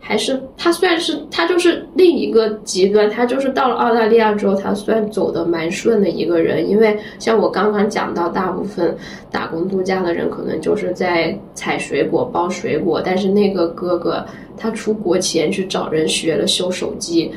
[0.00, 3.08] 还是他算是他就是另一个极端。
[3.08, 6.68] 他就是到了澳大利亚之后，他算走的蛮顺的一个人。
[6.68, 8.96] 因为像我刚刚讲到，大部分
[9.30, 13.00] 打工度假的人可能就是在采水果、包水果。
[13.04, 14.24] 但是那个哥哥，
[14.56, 17.30] 他出国前去找人学了修手机，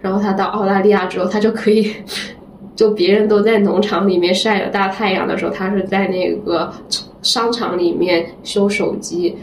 [0.00, 1.94] 然后他到澳大利亚之后，他就可以。
[2.74, 6.72] 就别人都在农场里面晒着大太阳的时候，他是在那个
[7.20, 9.36] 商场里面修手机，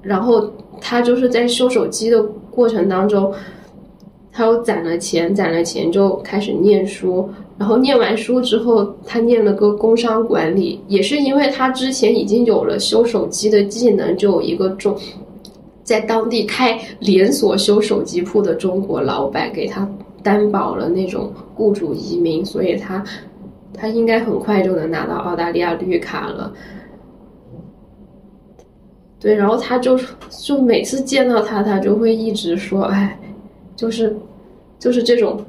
[0.00, 0.48] 然后
[0.84, 3.32] 他就是在修手机的过程当中，
[4.32, 14.98] 他又攒了钱，攒了钱就开始念书，然后念完书之后，他念了个工商管理，也是因为他之前已经有了修手机的技能，就有一个中
[15.84, 19.88] 在当地开连锁修手机铺的中国老板给他。
[20.24, 23.02] 担保了那种雇主移民，所以他
[23.74, 26.52] 他应该很快就能拿到澳大利亚绿卡了。
[29.22, 29.96] 对，然后他就
[30.44, 33.16] 就每次见到他，他就会一直说：“哎，
[33.76, 34.14] 就是
[34.80, 35.40] 就是这种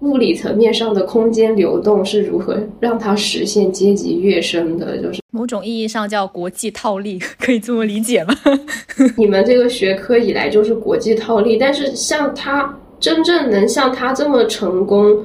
[0.00, 4.96] 物理层面上的空间流动是如何让他实现阶级跃升的？
[5.02, 8.34] 就是某种意义上叫国际套利，可以这么理解吗？
[9.18, 12.74] 你们这个学科以来就是国际套利，但是像他。
[13.00, 15.18] 真正能像他这么成功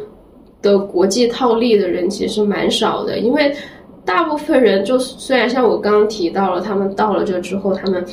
[0.64, 3.56] 的国际套利的人其实蛮少的，因为
[4.08, 8.04] 大部分人就虽然像我刚刚提到了，他们到了这之后，他们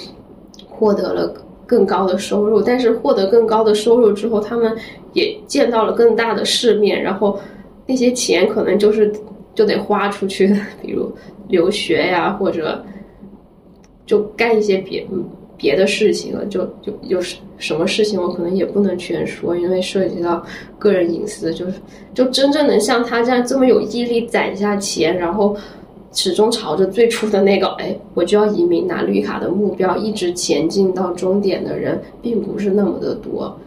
[0.69, 1.33] 获得了
[1.65, 4.77] 更高的收入，但是获得更高的收入之后，他们
[5.13, 7.39] 也见到了更大的世面，然后
[7.87, 9.13] 那些钱可能就是
[9.55, 10.49] 就得花出去，
[10.83, 11.11] 比如
[11.47, 12.85] 留学呀，或者
[14.05, 15.07] 就干一些别
[15.57, 20.45] 别的事情了，就就有什什么事情，我可能也不能全说，因为涉及到
[20.77, 21.55] 个人隐私。
[21.55, 21.75] 就是
[22.13, 25.57] 就真正能像他这样这么有毅力攒下钱，然后
[26.15, 33.61] 始终朝着最初的那个哎，我就要移民拿绿卡的目标一直前进到终点的人，并不是那么的多。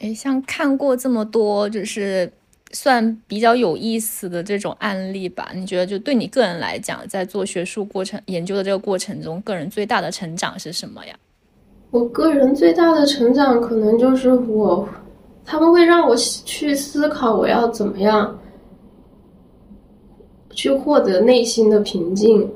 [0.00, 2.30] 哎，像看过这么多，就是。
[2.72, 5.50] 算比较有意思的这种案例吧？
[5.52, 11.12] 你觉得就对你个人来讲，在做学术过程研究的这个过程中，个人最大的成长是什么呀？
[11.90, 14.88] 我个人最大的成长可能就是我，
[15.44, 18.38] 他们会让我去思考我要怎么样
[20.50, 22.50] 去获得内心的平静，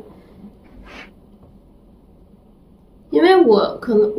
[3.11, 4.13] 因为我可能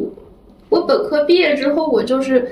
[0.70, 2.48] 我本科毕业之后，我就是。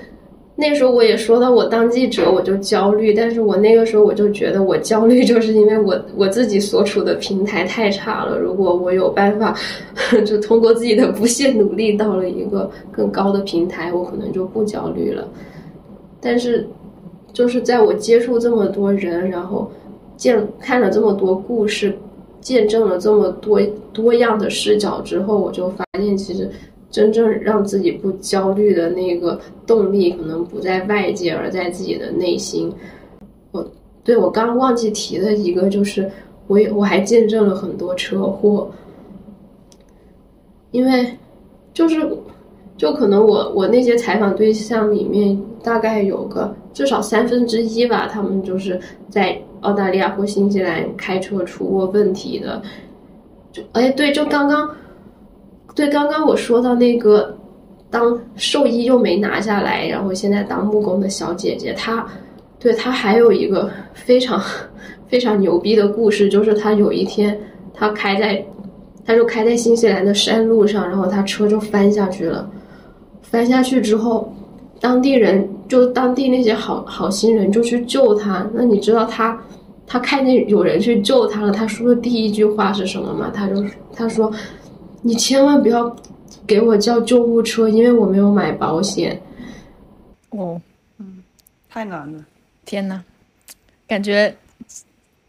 [0.55, 8.37] 那时候我也说到，我当记者我就焦虑，但是我那个时候我就觉得我焦虑，就是因为我我自己所处的平台太差了。
[8.37, 9.57] 如果我有办法，
[10.23, 15.27] 就通过自己的不懈努力到了一个更高的平台，我可能就不焦虑了。
[16.21, 16.69] 但是，
[17.33, 19.71] 就是在我接触这么多人，然后
[20.23, 21.93] 见看了这么多故事，
[22.39, 23.59] 见证了这么多
[23.91, 26.49] 多样的视角之后，我就发现其实。
[26.89, 32.71] 真正让自己不焦虑的那个动力，可能不在外界，而在自己的内心。
[33.51, 33.67] 我
[34.03, 36.07] 对我刚忘记提的一个，就是
[36.45, 38.69] 我也我还见证了很多车祸，
[40.69, 41.17] 因为
[41.73, 42.07] 就是
[42.77, 52.61] 就可能我我那些采访对象里面，大概有个至少三分之一吧，他们就是在澳大利亚或新西兰开车出过问题的。
[53.51, 54.69] 就哎，对，就刚刚。
[55.75, 57.35] 对，刚刚我说到那个
[57.89, 62.05] 当兽医又没拿下来，然后现在当木工的小姐姐，她
[62.59, 64.39] 对她还有一个非常
[65.07, 67.35] 非常牛逼的故事，就是她有一天
[67.73, 68.45] 她开在，
[69.03, 72.47] 她就开在新西兰的山路上，然后她车就翻下去了，
[73.23, 74.31] 翻下去之后，
[74.79, 78.49] 当地人就当地那些好好心人就去救他。
[78.53, 79.41] 那你知道他，
[79.87, 83.31] 他看见有人去救他了，他说的第一句话是什么吗？
[83.33, 83.55] 他就
[83.93, 84.31] 他说。
[85.05, 85.93] 你千万不要
[86.47, 89.21] 给我叫救护车，因为我没有买保险。
[90.29, 90.61] 哦，
[90.97, 91.21] 嗯，
[91.69, 92.23] 太难了，
[92.63, 93.01] 天呐，
[93.85, 94.33] 感觉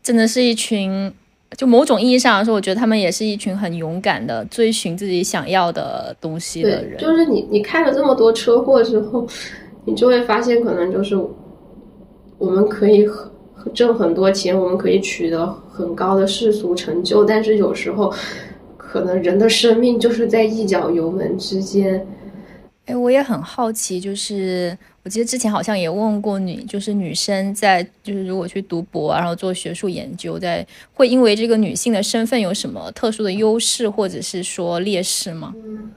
[0.00, 1.12] 真的是一群
[1.56, 6.96] 就某种意义上来说，我觉得他们也是一群很勇敢的追寻自己想要的东西的人。
[7.00, 9.26] 就是你，你看了这么多车祸之后，
[9.84, 11.16] 你就会发现，可能就是
[12.38, 13.06] 我们可以
[13.72, 18.12] 挣很多钱，我们可以取得很高的世俗成就，但是有时候，
[18.76, 22.06] 可能人的生命就是在一脚油门之间。
[22.86, 35.54] 哎，我也很好奇，就是我记得之前好像也问过你，就是女生在就是如果去读博，然后做学术研究，在会因为这个女性的身份有什么特殊的优势或者是说劣势吗？
[35.56, 35.90] 嗯，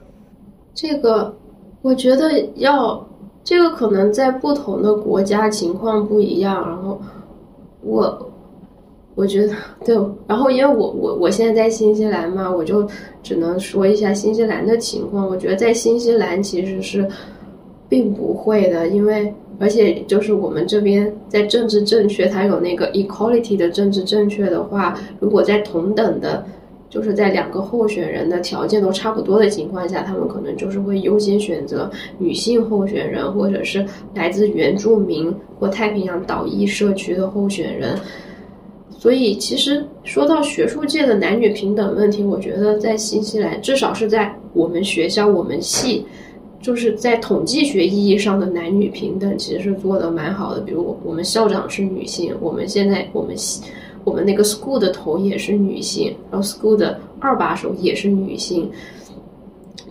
[0.72, 1.36] 这个
[1.82, 3.06] 我觉得要
[3.42, 7.00] 这个可能在不同的国家情况不一样，然后
[7.82, 8.24] 我。
[9.14, 9.52] 我觉得
[9.84, 9.98] 对，
[10.28, 12.88] 然后因为我我我现在在新西兰嘛，我就
[13.20, 15.26] 只能说一下新西兰的情况。
[15.26, 17.04] 我觉得在新西兰其实是
[17.88, 26.44] 并不会的，因为而且就是我们这边在政治正确，它有那个 equality 的政治正确的话，如果在同等的，
[26.90, 37.98] 就是在两个候选人的条件都差不多的情况下，他们可能就是会优先选择女性候选人，或者是来自原住民或太平洋岛裔社区的候选人。
[38.90, 46.04] 所以，其实说到学术界的男女平等问题，我觉得在新西兰，至少是在我们学校、我们系，
[46.60, 50.60] 就是在统计学意义上的男女平等，其实是做的蛮好的。
[50.62, 53.62] 比如，我们校长是女性，我们现在我们系
[54.08, 58.70] 我们那个 school 的头也是女性，然后 school 的二把手也是女性。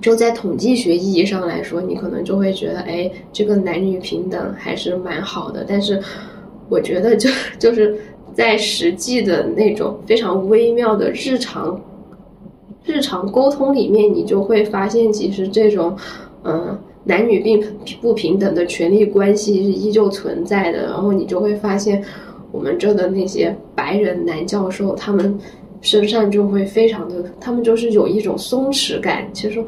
[0.02, 5.66] 就在统计学意义上来说，你可能就会觉得，哎，这个男女平等还是蛮好的。
[5.68, 6.02] 但是，
[6.70, 7.98] 我觉得就 就是。
[8.34, 11.82] 在实际的那种非常微妙的日常
[12.86, 15.98] 日常沟通里面，你就会发现，其实这种
[16.44, 17.60] 嗯男女并
[18.00, 20.84] 不平等的权利关系是依旧存在的。
[20.84, 22.04] 然后你就会发现，
[22.58, 25.38] 我们这的那些白人男教授，他们
[25.82, 29.30] 身上就会非常的，他们就是有一种松弛感。
[29.32, 29.64] 其实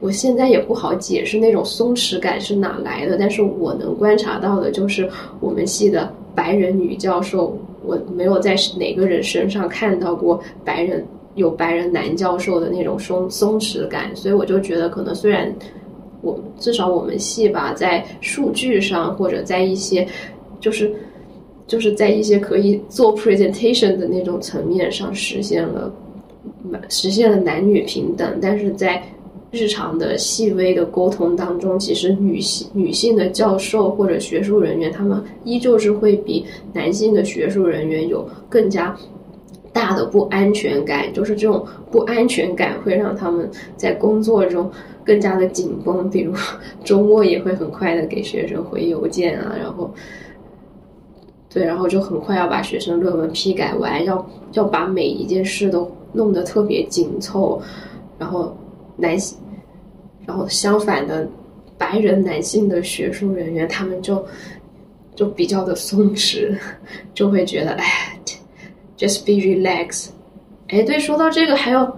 [0.00, 5.08] 我现在也不好解释那种松弛感是哪来的，但是我能观察到的就是
[5.38, 7.56] 我们系的白人女教授。
[7.84, 15.54] 我没有在哪个人身上看到过白人有白人男教授的那种松松弛感，所以我就觉得可能虽然
[16.20, 20.04] 我至少我们系吧，在数据上或者在一些
[20.58, 20.92] 就是
[21.66, 25.92] 就是在一些可以做 presentation 的那种层面上实现了
[26.88, 29.02] 实现了男女平等，但是在。
[29.52, 38.94] 日常的细微的沟通当中，其实女性女性的教授或者学术人员，他们依旧是会比男性的学术人员有更加
[39.72, 41.10] 大的不安全感。
[41.14, 44.68] 就是这种不安全感会让他们在工作中
[45.04, 46.34] 更加的紧绷，比如
[46.84, 49.90] 周末也会很快的给学生回邮件啊，然后
[51.56, 57.58] 对，然后就很快要把学生论文批改完，要要把每一件事都弄得特别紧凑，
[58.18, 58.54] 然后
[58.94, 59.38] 男性。
[60.26, 61.26] 然后相反的，
[61.78, 64.22] 白人男性的学术人员，他们就
[65.14, 66.54] 就比较的松弛，
[67.14, 68.20] 就会觉得哎
[68.98, 70.08] ，just be relaxed。
[70.68, 71.90] 哎，对，说到这个，还有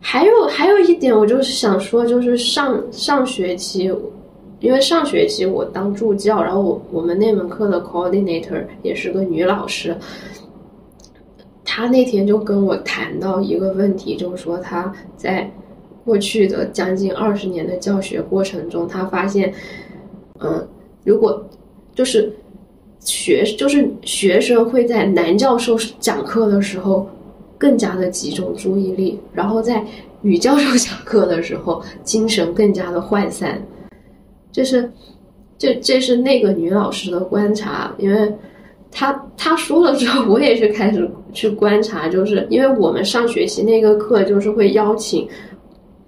[0.00, 3.88] 还有还有一点，我就是想说，就是上上学期，
[4.62, 9.94] 因为上学期我当助教，然后我我们那门课的 coordinator 也是个女老师，
[11.62, 15.50] 她那天就跟我谈到一个问题，就是说她在。
[16.04, 19.54] 过去的将近二十年的教学过程中，她发现，
[20.40, 20.66] 嗯，
[21.04, 21.40] 如果
[21.94, 22.28] 就是
[22.98, 27.08] 学就是学生会在男教授讲课的时候
[27.56, 29.86] 更加的集中注意力，然后在
[30.22, 33.62] 女教授讲课的时候精神更加的涣散。
[34.52, 34.88] 这是
[35.58, 38.32] 这这是那个女老师的观察，因为
[38.90, 45.26] 她她说了之后，我也是开始去观察，就是因为我们上学期那个课就是会邀请。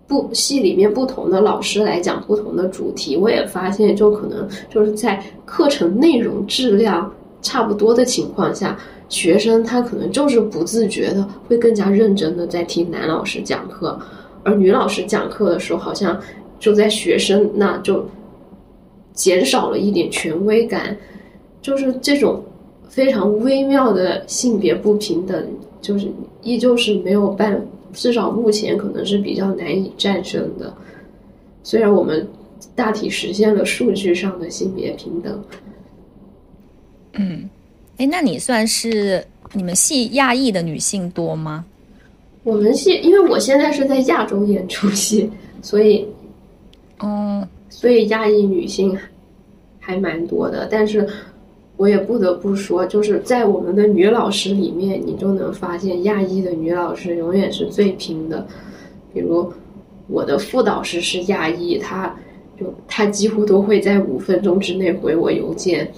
[0.07, 8.78] 不系里面不同的老师来讲不同的主题，我也发现，就可能就是在课程内容质量差不多的情况下，
[9.09, 13.98] 学生他可能就是不自觉的会更加认真的在听男老师讲课，
[14.42, 16.21] 而女老师讲课的时候，好像
[16.60, 18.06] 就在学生那就
[19.15, 20.94] 减少了一点权威感，
[21.62, 22.44] 就是这种
[22.88, 25.48] 非常微妙的性别不平等，
[25.81, 26.06] 就是
[26.42, 27.65] 依旧是没有办。
[27.92, 30.75] 至少目前可能是比较难以战胜的，
[31.62, 32.29] 虽然我们
[32.75, 35.44] 大体实现了数据上的性别平等。
[37.12, 37.48] 嗯，
[37.98, 41.65] 哎，那你算是你们系亚裔的女性多吗？
[42.42, 45.31] 我们系，因为我现在是在亚洲演出系，
[45.62, 46.04] 所以，
[46.98, 47.46] 嗯，
[47.85, 48.98] 所以亚裔女性
[49.78, 50.66] 还蛮多的。
[50.70, 51.06] 但是，
[51.76, 58.46] 我也不得不说，就是在我们的女老师里面，你就能发现亚裔的女老师永远是最拼的。
[59.12, 59.52] 比如
[60.06, 62.16] 我的副导师是亚裔，他
[62.58, 65.92] 就他几乎都会在五分钟之内回我邮件。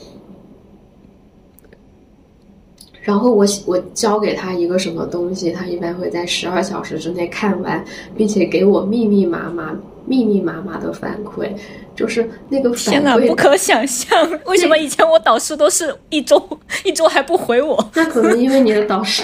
[3.01, 7.85] 然后我我交给他一个什么东西，他一般会在十二小时之内看完，
[8.17, 11.51] 并且给我密密麻麻、密密麻麻的反馈。
[11.95, 14.31] 就是那个天哪，不可想象！
[14.45, 16.39] 为什么以前我导师都是一周
[16.85, 17.83] 一周还不回我？
[17.97, 19.23] 那可能因为你的导师，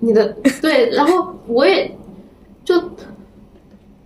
[0.00, 0.24] 你的
[0.60, 1.90] 对，然后我也
[2.64, 2.80] 就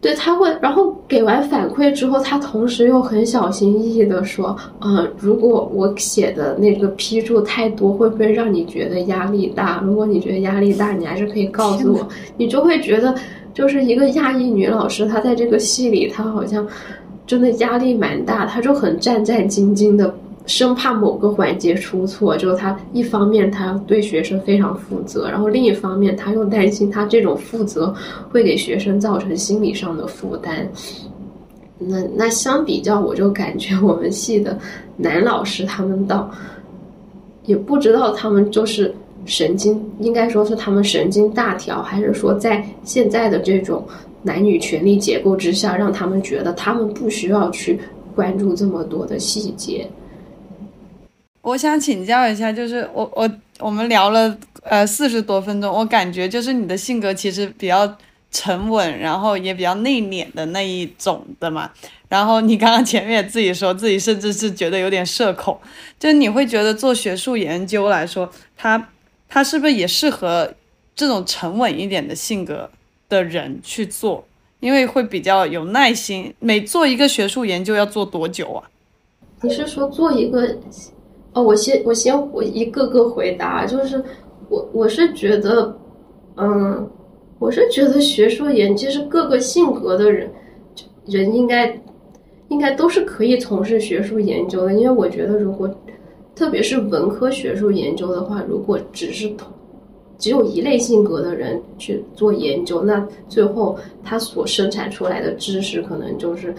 [0.07, 9.82] 对他会，然后给完反馈之后，他同时又很小心翼翼的说：“嗯，如果我写的那个批注太多，会不会让你觉得压力大？
[9.84, 12.07] 如果你觉得压力大，你还是可以告诉我。
[12.36, 13.12] 你就会觉得，
[13.52, 16.64] 就是一个亚裔女老师，她在这个戏里，她好像。”
[17.26, 20.14] 真的压力蛮大，她就很战战兢兢的，
[20.47, 22.36] 生怕某个环节出错。
[22.36, 27.94] 就是他一方面他对学生非常负责，然后另一方面他又担心他这种负责
[28.30, 30.66] 会给学生造成心理上的负担。
[31.78, 34.59] 那那相比较，我就感觉我们系的
[34.97, 36.30] 男老师他们倒
[37.44, 38.94] 也不知道他们就是
[39.24, 43.84] 神经，应该说是他们神经大条，还是说在现在的这种。
[44.22, 47.78] 男女权力结构之下，让他们觉得他们不需要去
[48.12, 49.88] 关注这么多的细节。
[51.47, 53.30] 我想请教一下，就是我我
[53.61, 57.97] 我们聊了呃四十多分钟，我感觉就是你的性格其实比较
[58.32, 61.70] 沉稳，然后也比较内敛的那一种的嘛。
[62.09, 65.57] 然后你刚刚前面也自己说自己甚至是觉得有点社恐，
[66.01, 68.88] 就你会觉得做学术研究来说，他
[69.28, 70.53] 他是不是也适合
[70.97, 72.68] 这种沉稳一点的性格？
[73.09, 74.26] 的人去做，
[74.59, 76.34] 因为会比较有耐心。
[76.40, 78.68] 每做一个学术研究要做多久啊？
[79.42, 80.59] 你是说做一个？
[81.37, 83.66] 哦，我先我先我一个个回答。
[83.66, 84.03] 就是
[84.49, 85.76] 我我是觉得，
[86.37, 86.89] 嗯，
[87.39, 90.30] 我是觉得学术研究是各个性格的人
[91.05, 91.78] 人应该
[92.49, 94.72] 应该都是可以从事学术研究的。
[94.72, 95.68] 因为我觉得，如果
[96.34, 99.47] 特别是文科学术研究的话，如果只是同
[100.16, 106.55] 只有一类性格的人去做研究，那最后他所生产出来的知识可能就是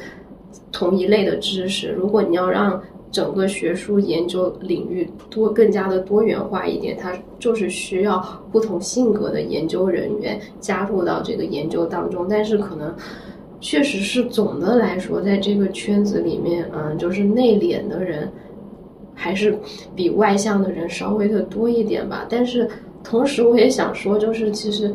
[0.71, 1.89] 同一类的知识。
[1.89, 2.79] 如果你要让
[3.17, 12.27] 整个学术研究领域多更加的多元化一点，它就是需要不同性格的研究人员加入到这个研究当中。
[12.29, 12.93] 但是可能
[13.59, 18.31] 确实是总的来说，在这个圈子里面，嗯，就是内敛的人
[19.15, 19.57] 还是
[19.95, 22.27] 比外向的人稍微的多一点吧。
[22.29, 22.69] 但是。
[23.03, 24.93] 同时，我也想说，就是其实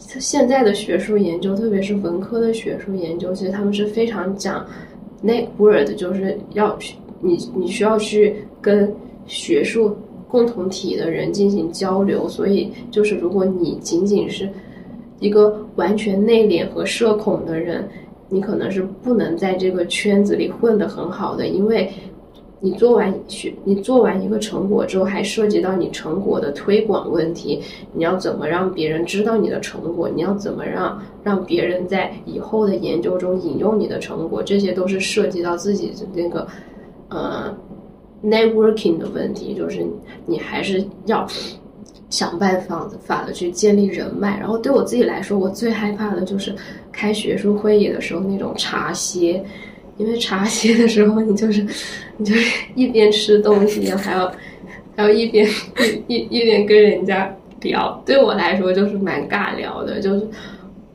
[0.00, 4.66] 现在的学术研究，特别是文科的学术研究，其实他们是非常讲
[5.22, 6.76] network，就是要
[7.20, 8.92] 你你需要去跟
[9.26, 9.96] 学术
[10.28, 12.28] 共同体的人进行交流。
[12.28, 14.48] 所以，就是如果你仅仅是
[15.20, 17.88] 一个完全内敛和社恐的人，
[18.28, 21.90] 你可能是不能在这个圈子里混得很好的，因为。
[22.60, 27.60] 你做完学，你做完一个成果之后，还涉及到你成果的推广问题。
[27.92, 30.08] 你要怎么让别人知道你的成果？
[30.12, 34.42] 你要怎么让让别人在以后的研究中引用你的成果？
[34.42, 36.44] 这些都是涉及到自己的那个
[37.08, 37.56] 呃
[38.24, 39.54] networking 的问题。
[39.54, 39.86] 就是
[40.26, 41.26] 你还是要
[42.10, 44.38] 想办法法的去建立人脉。
[44.38, 46.54] 然后对我自己来说，我最害怕的就是
[46.92, 49.44] 开学术会议的时候那种茶歇。
[49.96, 51.66] 因为茶歇的时候，你就是
[52.18, 54.32] 你就是一边吃东西，还要
[54.94, 55.44] 还要一边
[56.06, 57.28] 一一一边跟人家
[57.62, 58.00] 聊。
[58.06, 59.98] 对我来说，就是蛮尬聊的。
[59.98, 60.28] 就是，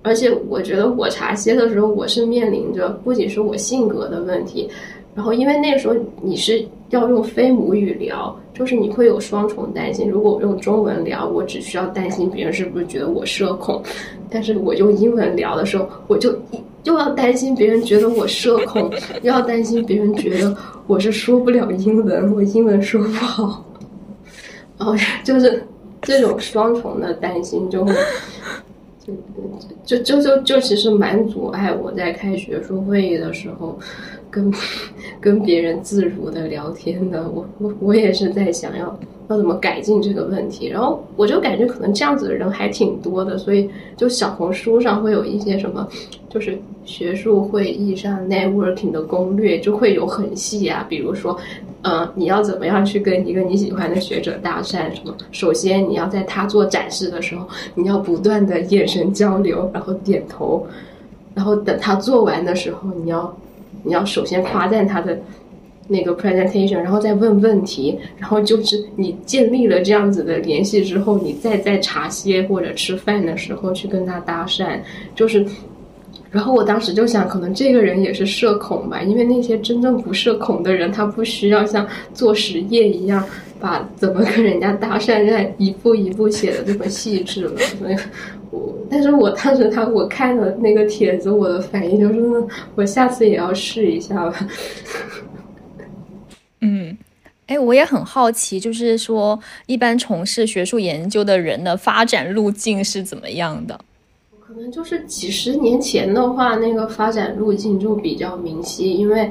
[0.03, 4.70] 而且我觉得我茶歇的时候，我是面临着不仅是我性格的问题，
[5.16, 10.09] 然后因为那个时候你是要用非母语聊，就是你会有双重担心。
[10.09, 13.82] 如果我用中文聊，我只需要担心别人是不是觉得我社恐；
[14.30, 16.34] 但是我用英文聊的时候，我就。
[16.84, 18.91] 又要担心别人觉得我社恐，
[19.24, 20.53] 又要担心别人觉得
[20.86, 23.64] 我是说不了英文，我英文说不好，
[24.78, 24.93] 然后
[25.24, 25.66] 就是
[26.01, 27.93] 这种双重的担心，就会
[29.86, 33.80] 就就就就就其实蛮阻碍我在开学术会议的时候
[34.34, 34.51] 跟
[35.21, 37.29] 跟别人自如的聊天的。
[37.29, 38.99] 我我我也是在想要。
[39.29, 40.67] 要怎么改进这个问题？
[40.67, 45.88] 然后我就感觉可能这样子的人还挺多的，所以就小红书上会有一些什么，
[46.29, 50.86] 就是学术会议上 networking 的攻略，就会有很细啊。
[50.89, 51.39] 比如说，
[51.84, 54.93] 嗯，你要怎么样去跟一个你喜欢的学者搭讪？
[54.93, 55.15] 什么？
[55.31, 60.67] 首先你要在他做展示的时候，你要不断的眼神交流，然后点头，
[61.34, 63.34] 然后等他做完的时候，你要
[63.84, 65.19] 你要首先夸赞他的。
[65.86, 74.79] 那个 presentation，然后再问问题，然后就是你建立了这样子的联系之后，你再在茶歇或者吃饭的时候去跟他搭讪，
[75.13, 75.45] 就是。
[76.31, 83.23] 然后我当时就想，可能这个人也是社恐吧，因为那些真正不社恐的人，他不需要像做实验一样，
[83.59, 87.57] 把怎么跟人家搭讪在一步一步写的这么细致了。
[87.57, 87.95] 所以，
[88.54, 94.47] 我但是我当时他我看了那个帖子，我的反应就是，我下次也要试一下吧。
[96.62, 96.95] 嗯，
[97.47, 103.80] 哎，我也很好奇，就是说，一般从事学术研究的人的发展路径是怎么样的？
[104.39, 109.28] 可能就是几十年前的话，那个发展路径就比较明晰，因为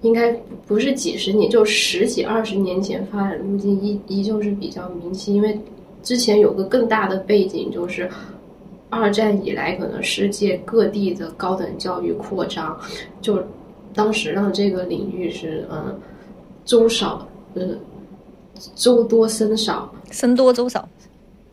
[0.00, 0.32] 应该
[0.66, 5.60] 不是几十年，就十几二十年前发展路径依依旧是比较明晰，因为
[6.02, 8.08] 之前有个更大的背景，就是
[8.90, 12.78] 二战以来可能世界各地的高等教育扩张，
[13.20, 13.42] 就
[13.94, 15.98] 当时让这个领域是嗯
[16.64, 17.78] 周少，嗯，
[18.74, 20.88] 周多僧少，僧多粥少。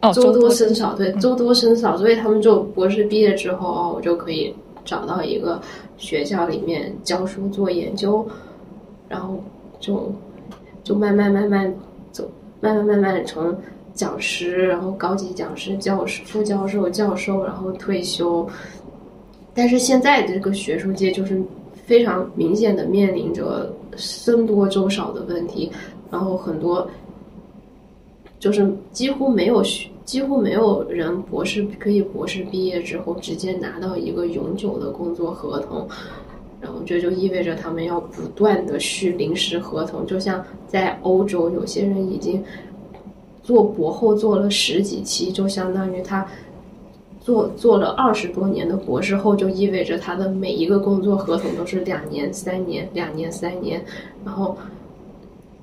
[0.01, 5.61] 哦，周多生少，对，周多生少，所以他们就博士毕业之后，哦，我就可以找到一个
[5.97, 8.25] 学校里面教书做研究，
[9.09, 9.43] 然后
[9.77, 10.09] 就
[10.85, 11.75] 就慢慢慢慢
[12.13, 12.31] 走，
[12.61, 13.53] 慢慢慢慢从
[13.99, 18.47] 讲师，然后高级讲师、教师、副教授、教授，然后退休。
[19.53, 21.43] 但是现在这个学术界就是
[21.85, 25.69] 非常明显的面临着僧多粥少的问题，
[26.09, 26.89] 然后很多。
[28.39, 35.85] 就是几乎没有学，几乎没有人博士可以博士毕业之后直接拿到一个永久的工作合同，
[36.61, 40.05] 然后这就意味着他们要不断的续临时合同。
[40.07, 42.41] 就像在欧洲，有些人已经
[43.49, 46.23] 做博后做了十几期，就相当于他
[47.19, 53.83] 做做了二十多年的博士后，就意味着他的每一个工作合同都是两年、三年、两年、三年，
[54.23, 54.55] 然后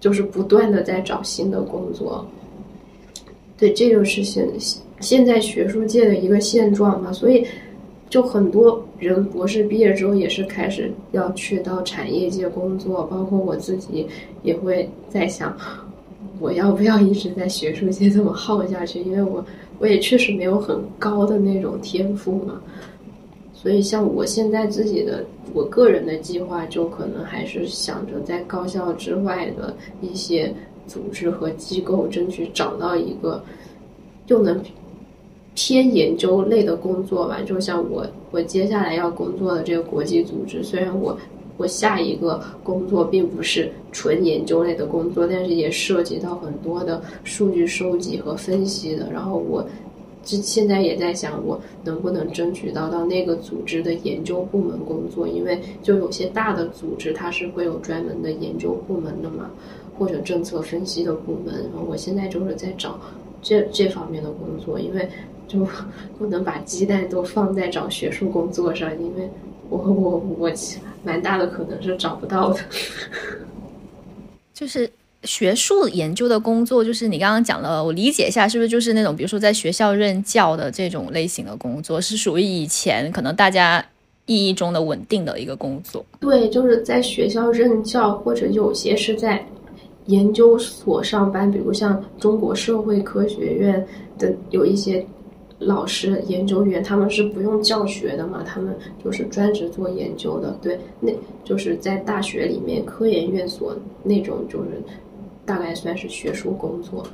[0.00, 2.26] 就是不断的在找新的工作。
[3.56, 4.48] 对，这就是现
[4.98, 7.46] 现在学术界的一个现状嘛，所以
[8.10, 14.08] 就很多人博士毕业之后也是开始要去到产业界工作，包括我自己
[14.42, 15.56] 也会在想，
[16.38, 19.00] 我要不要一直在学术界这么耗下去？
[19.00, 19.44] 因为我
[19.78, 22.60] 我也确实没有很高的那种天赋嘛，
[23.54, 30.54] 所以像我现在自己的我个人的计划，就可能还是想着在高校之外的一些。
[30.88, 33.42] 组织和机构争取找到一个
[34.28, 34.62] 又能
[35.52, 41.18] 偏研究类的工作吧，就像我我接下来要工作的这个国际组织，虽然我
[41.56, 49.10] 我下一个工作并不是纯研究类的工作，但是也涉及到很多的数据收集和分析的。
[49.12, 49.66] 然后我
[50.22, 59.50] 这现在也在想，我能不能争取到到那个组织的研究部门工作，因为就有些大的组织它是会有专门的研究部门的嘛。
[59.98, 63.00] 或者政策分析的部门，然后我现在就是在找
[63.40, 65.08] 这这方面的工作，因为
[65.48, 65.66] 就
[66.18, 69.30] 不能把鸡蛋都放在找学术工作上，因为
[69.68, 70.50] 我我我
[71.04, 72.60] 蛮大的可能是找不到的。
[74.54, 74.90] 就是
[75.24, 83.84] 学术研究的工作，就是你刚刚讲了，我理解一下，是不是就是那种比如说在学校任教的这种类型的工作，是属于以前可能大家
[84.26, 86.04] 意义中的稳定的一个工作？
[86.20, 89.44] 对，就是在学校任教，或者有些是在。
[90.06, 93.84] 研究所上班，比如像中国社会科学院
[94.16, 95.04] 的有一些
[95.58, 100.50] 老师、研究员，他们是不用教学的嘛，他们就是专职做研究的。
[100.62, 101.10] 对，那
[101.44, 104.82] 就是在大学里面科研院所那种，就是
[105.44, 107.06] 大概算是学术工作。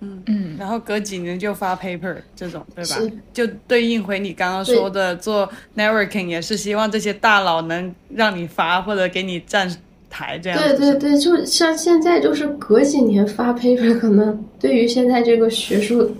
[0.00, 2.96] 嗯嗯，然后隔几年就发 paper 这种，对吧？
[3.32, 9.40] 就对应回你刚刚说的做 networking，也是希望这些大佬能让你发或者给你
[10.38, 10.56] 占。
[10.56, 16.10] 对对对，就像现在就是隔几年发 paper，可能对于现在这个学术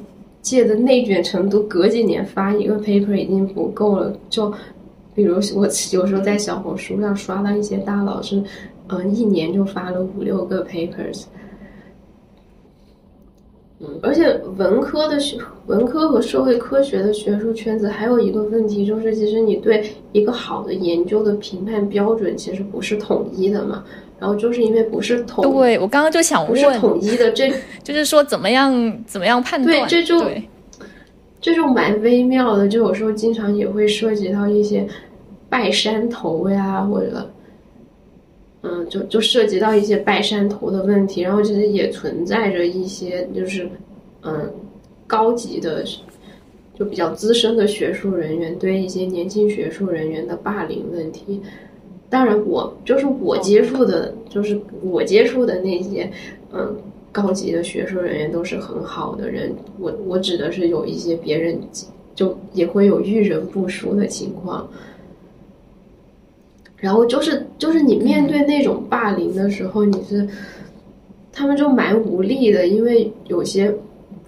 [0.43, 4.13] 界的内卷程度，隔几年发一个 paper 已经不够了。
[4.29, 4.53] 就
[5.15, 8.43] 比如我有时候在小红书上刷到一些大佬是，
[8.89, 11.25] 嗯，一年就发了五六个 papers。
[13.79, 23.85] 嗯，而且文科的学文科和社会科学的学术圈子还有一个问题，就是其实你对一个好的研究的评判标准其实不是统一的嘛。
[24.19, 27.53] 然后就是因为不是统，对我刚刚就想问，不是统一的， 这
[27.83, 29.87] 就是说怎么样怎么样判断？
[29.87, 30.27] 对，这就
[31.39, 34.87] 这就蛮微妙的，就有时候经常也会涉及到一些
[35.51, 37.31] 拜山头呀，或者。
[38.69, 43.69] 嗯，就就涉及到一些拜山头的问题，然后其实也存在着一些就是，
[44.23, 44.51] 嗯，
[45.07, 45.85] 高级的，
[46.75, 51.41] 就比较资深的学术人员对一些年轻学术人员的霸凌问题。
[52.09, 56.11] 当然我就是我接触的，就是我接触的那些
[56.53, 56.77] 嗯
[57.13, 59.55] 高级的学术人员都是很好的人。
[59.79, 61.57] 我我指的是有一些别人
[62.15, 64.69] 就也会有遇人不淑的情况。
[66.77, 70.29] 然后就是就是你面对那种霸凌的时候，你是
[71.33, 73.75] 他们就蛮无力的，因为有些。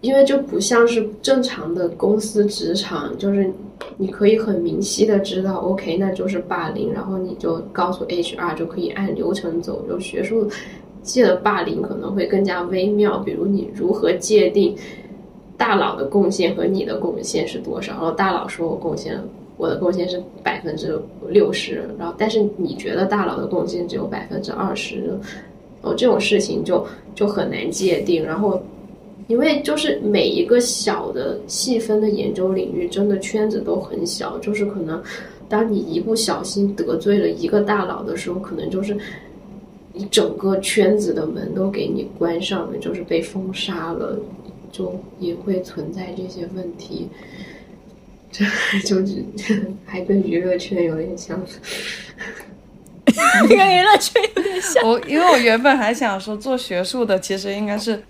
[0.01, 3.53] 因为就不像是正常的公司职场，就是
[3.97, 9.85] 你可以很明晰的知道，OK，那就是霸凌，然后你就告诉 HR 就可以按流程走。
[9.89, 10.49] 就学术
[11.03, 14.77] 界的霸凌可能会更加微妙，比如你如何界定
[15.57, 17.95] 大佬的贡献和你的贡献是多少？
[17.95, 19.21] 然后大佬说我贡献，
[19.59, 20.99] 我的贡献是百分之
[21.29, 25.19] 六十，然后但是你觉得大佬的贡献只有百分之二十，
[25.83, 28.59] 哦，这种事情就就很难界定，然后。
[29.27, 34.39] 因为就是每一个小的细分的研究领域，真的圈子都很小。
[34.39, 35.03] 就是可能，
[35.51, 38.97] 当你一不小心得罪了一个大佬的时候，可能就是
[39.93, 44.19] 你整个圈子的门都给你关上了，就是被封杀了，
[44.73, 47.07] 就也会存在这些问题。
[48.31, 48.45] 这
[48.87, 49.25] 就是
[49.85, 51.41] 还跟娱乐圈有点像，
[53.49, 54.87] 跟娱乐圈有点像。
[54.87, 58.03] 我因为我原本还想说，做学术的其实应该是。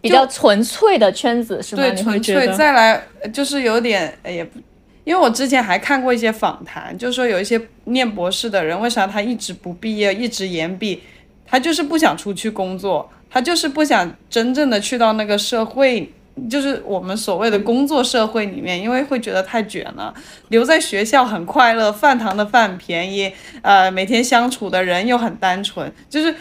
[0.00, 1.82] 比较纯粹的圈子是吗？
[1.82, 2.46] 对，纯粹。
[2.56, 3.02] 再来
[3.32, 4.60] 就是有点，也不，
[5.02, 11.02] 因为我之前还看过一些访谈，就是说有一些念博士的人，为啥他一直不毕业，一直延毕？
[11.44, 16.12] 他就是不想出去工作，他就是不想真正的去到那个社会，
[16.48, 20.12] 就是我们所谓的工作社会里面，因为会觉得太卷了。
[20.48, 23.32] 留在学校很快乐，饭堂的饭便宜，
[23.62, 26.34] 呃，每天相处的人又很单纯，就是。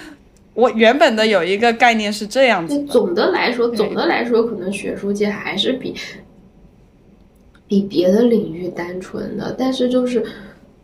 [0.58, 2.84] 我原本的有一个概念是这样子。
[2.86, 5.94] 总的来说，总的来说，可能学术界还是比
[7.68, 9.56] 比别的领域单纯的。
[9.56, 10.26] 但是就是，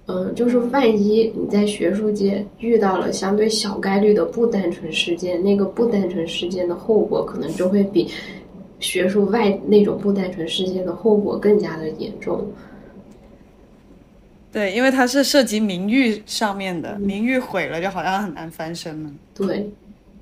[0.05, 8.07] 嗯，就是万一你在学术界遇到了相对小概率的不单纯事件，那个不单纯事件的后果可能就会比
[8.84, 12.46] 学术外那种不单纯世界的后果更加的严重。
[14.52, 19.10] 对，因为它是涉及名誉上面的，名誉毁了就好像很难翻身了。
[19.34, 19.68] 对，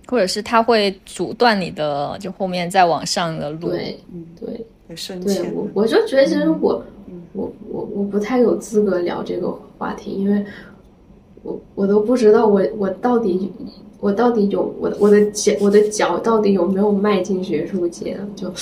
[0.07, 3.70] 或者是他会阻断你的就后面再往上的路。
[3.70, 4.66] 对，嗯，对，
[5.18, 6.82] 对，我我就觉得其实我，
[7.34, 10.45] 我我我不太有资格聊这个话题，因为
[11.43, 13.51] 我我都不知道我我到底
[14.01, 18.53] 我到底有我我的脚我的脚到底有没有迈进学术界就。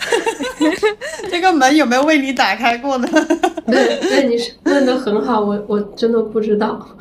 [1.30, 3.06] 这个门有没有为你打开过呢？
[3.66, 6.96] 对，对，你是问的很好，我我真的不知道。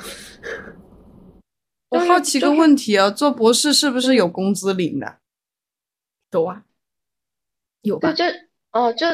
[1.88, 5.16] 我好奇个问题啊，做博士是不是有工资领的？
[6.32, 6.64] 有啊，
[7.84, 8.12] 有吧？
[8.12, 8.26] 这
[8.74, 9.06] 哦，这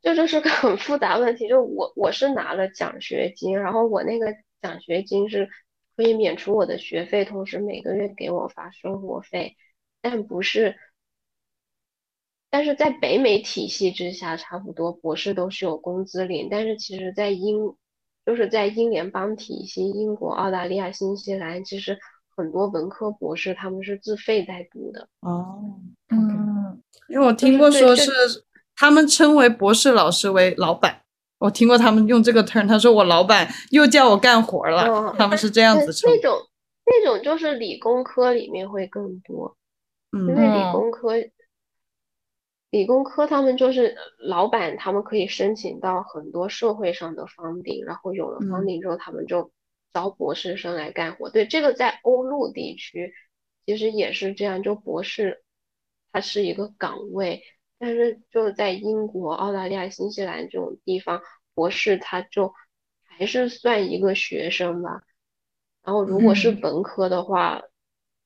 [0.00, 1.46] 这就是个很复杂问题。
[1.46, 5.46] 就我我是拿了奖学金，然后我那个奖学金是
[5.96, 9.56] 可以免除我的学费，同时每个月给我发生活费，
[10.02, 10.76] 但不是。
[12.48, 16.48] 但是在北美体系之下，差不多博士都是有工资领。
[16.50, 17.74] 但是其实，在英，
[18.24, 21.98] 就是在英联邦体系，英国、澳大利亚、新西兰，其实
[22.34, 25.08] 很多文科博士他们是自费在读的。
[25.20, 28.10] 哦，嗯，因为我听过说是
[28.74, 31.02] 他们称为博士老师为老板，
[31.38, 36.10] 我听过他们用这个 term，他说我老板又叫我干活了，他们是这样子称。
[36.10, 36.38] 那种
[36.84, 39.56] 那种就是理工科里面会更多，
[40.12, 41.12] 因为理工科。
[42.70, 49.50] 理工科他们就是老板，他们可以申请到很多社会上的房顶，然后有了房顶之后，他们就
[49.94, 51.30] 招博士生来干活。
[51.30, 53.14] 对，这个在欧陆地区
[53.64, 55.42] 其实也是这样，就博士
[56.12, 57.42] 它是一个岗位，
[57.78, 61.22] 但是就在英国、澳大利亚、新西兰这种地方，
[61.54, 62.52] 博士他就
[63.02, 65.02] 还是算一个学生吧。
[65.82, 67.62] 然后如果是本科的话，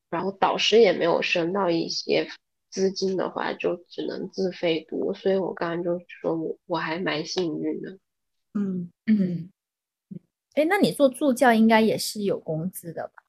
[0.08, 2.28] 然后导师也没有升到一些。
[2.70, 7.98] 资金的话就只能自费读，所以我刚刚就说我我还蛮幸运的。
[8.54, 9.50] 嗯嗯，
[10.54, 13.24] 哎，那你做助教应该也是有工资的吧？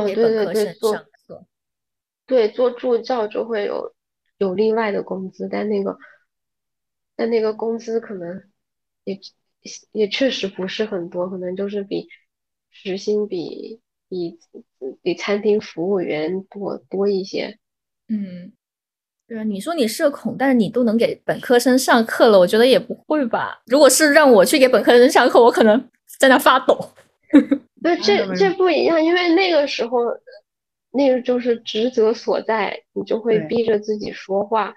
[0.00, 1.06] 哦，对对对，做
[2.24, 3.94] 对做助教就会有
[4.38, 5.98] 有另外的工资，但那个
[7.14, 8.42] 但那个工资可能
[9.04, 9.18] 也
[9.92, 12.08] 也确实不是很多，可能就是比
[12.70, 14.38] 时薪比比
[15.02, 17.58] 比餐厅服务员多多一些。
[18.08, 18.52] 嗯，
[19.26, 23.60] 对啊，你说你社恐，但是你都能给本科生上课了，我觉得也不会吧。
[23.66, 26.92] 如果是让我去给本科生上课，我可能在那发抖。
[27.82, 29.98] 对，这这不一样，因为那个时候，
[30.98, 34.74] 那个就是职责所在，你就会逼着自己说话。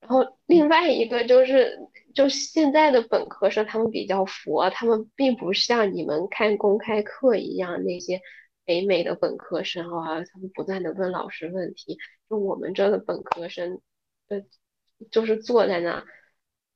[0.00, 1.78] 然后另外一个就是
[2.14, 8.20] 就现在的本科生，他们比较佛，他们并不像你们看公开课一样那些
[8.66, 11.96] 北美的本科生啊，他们不断的问老师问题。
[12.28, 13.80] 就我们这的本科生，
[14.28, 14.42] 呃，
[15.10, 16.04] 就是坐在那，然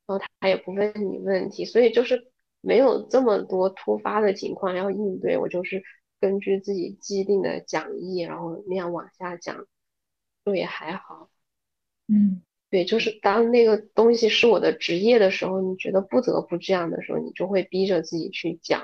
[0.07, 2.31] 后他也不问你问题，所以就是
[2.63, 5.37] 没有这么多突发的情况要应对。
[5.37, 5.83] 我就是
[6.25, 9.67] 根据自己既定的讲义，然后那样往下讲，
[10.47, 11.29] 就也还好。
[12.09, 12.41] 嗯。
[12.71, 18.83] 对，就是当那个东西是我的职业的时候，你觉得不得不这样的时候，你就会逼着自己去讲。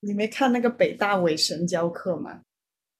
[0.00, 2.40] 你没看那个北大伪神教课吗？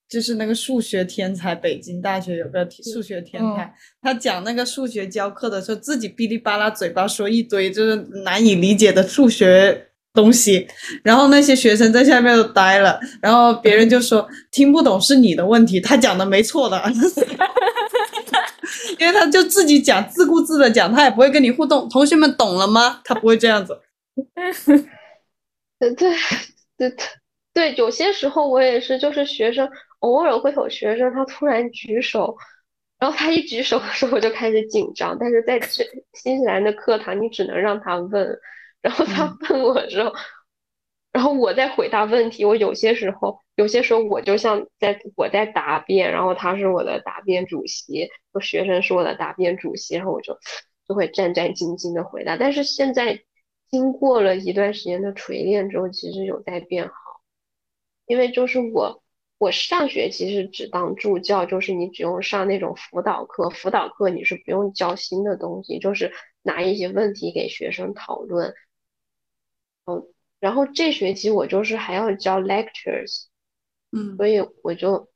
[0.09, 10.67] 就是那个数学天才，北京大学有个数学天才，他讲那个数学教课的时候，自己哔哩吧啦嘴巴说一堆就是难以理解的数学东西，
[11.05, 16.83] 然后那些学生在下面都呆了，然后别人就说听不懂是你的问题，他讲的没错的。
[18.99, 21.89] 因为他就自己讲，自顾自的讲，他也不会跟你互动。
[21.89, 23.01] 同学们懂了吗？
[23.05, 23.81] 他不会这样子。
[25.79, 26.15] 对对
[26.77, 26.95] 对
[27.55, 29.69] 对，有些时候我也是，就是学生
[30.01, 32.37] 偶尔会有学生他突然举手，
[32.99, 35.17] 然后他一举手的时候我就开始紧张。
[35.19, 35.59] 但是在
[36.13, 38.39] 新西兰的课堂，你只能让他问，
[38.83, 40.13] 然后他问我的时候。
[41.13, 50.39] 然后我在回答问题，我有些时候，有些时候我就像在我在答辩，然后他是我的答辩主席，我学生是我的答辩主席，然后我就
[50.87, 52.37] 就会战战兢兢的回答。
[52.37, 53.25] 但是现在
[53.69, 56.95] 经过了一段时间的锤炼之后，其实有在变好，
[58.07, 59.03] 因为就是我
[59.39, 66.13] 我上学其实只当助教，就是你只用上那种辅导课，辅导课你是不用教新的东西，就是
[66.43, 68.55] 拿一些问题给学生讨论，
[69.97, 70.15] 嗯。
[70.41, 73.27] 然后这学期我就是还要教 lectures，
[73.93, 75.11] 嗯，所以我就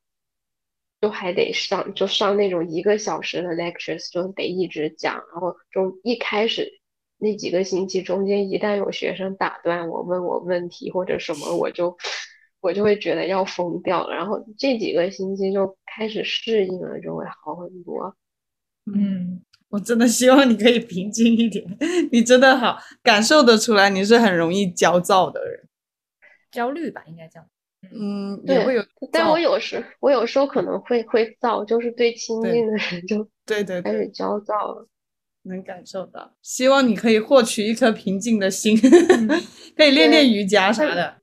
[1.01, 5.14] 就还得上，就上那种一个小时的 lectures，就得一直讲。
[5.33, 6.79] 然后中一开始
[7.16, 11.97] 那几个星期中间，一旦有学生打断我问我问题或者什么，我就
[12.61, 14.14] 我就会觉得要疯掉了。
[14.14, 18.14] 然后这几个星期就开始适应了，就会好很多。
[18.85, 19.43] 嗯。
[19.75, 21.66] 我真的希望你可以平静一点，
[22.12, 25.68] 你真的好感受得出来，你是很容易焦躁的人，
[26.53, 27.49] 焦虑吧，应该这样。
[27.93, 34.87] 嗯，也会有，但我有时我有时候可能会会躁，就是对亲近的人就对对开始焦躁了，
[35.43, 36.33] 能感受到。
[36.41, 38.77] 希望你可以获取一颗平静的心，
[39.77, 41.16] 可以练练瑜伽啥的。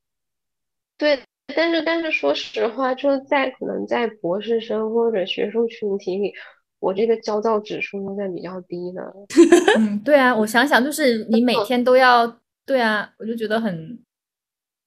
[0.97, 1.24] 对，
[1.56, 6.34] 但是但是说实话，就是在可能在博士生或者学术群体里。
[6.82, 9.14] 我这个焦躁指数应该比较低的。
[9.78, 12.26] 嗯，对啊，我想想，就是你每天都要，
[12.66, 14.04] 对啊，我就觉得很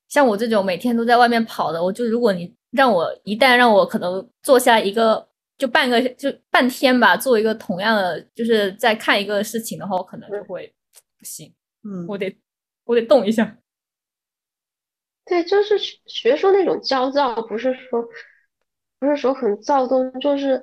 [0.09, 5.25] 像我这种每天都在外面跑的，我就如果你让我一旦让我可能坐下一个
[5.57, 10.67] 就半个就半天吧，做一个同样的就是在看一个事情的话，我可能就会
[11.17, 11.55] 不行。
[11.85, 12.37] 嗯，我得
[12.85, 13.57] 我得动一下。
[15.27, 18.05] 对，就是学说那种焦躁，不是说
[18.99, 20.61] 不是说很躁动，就是。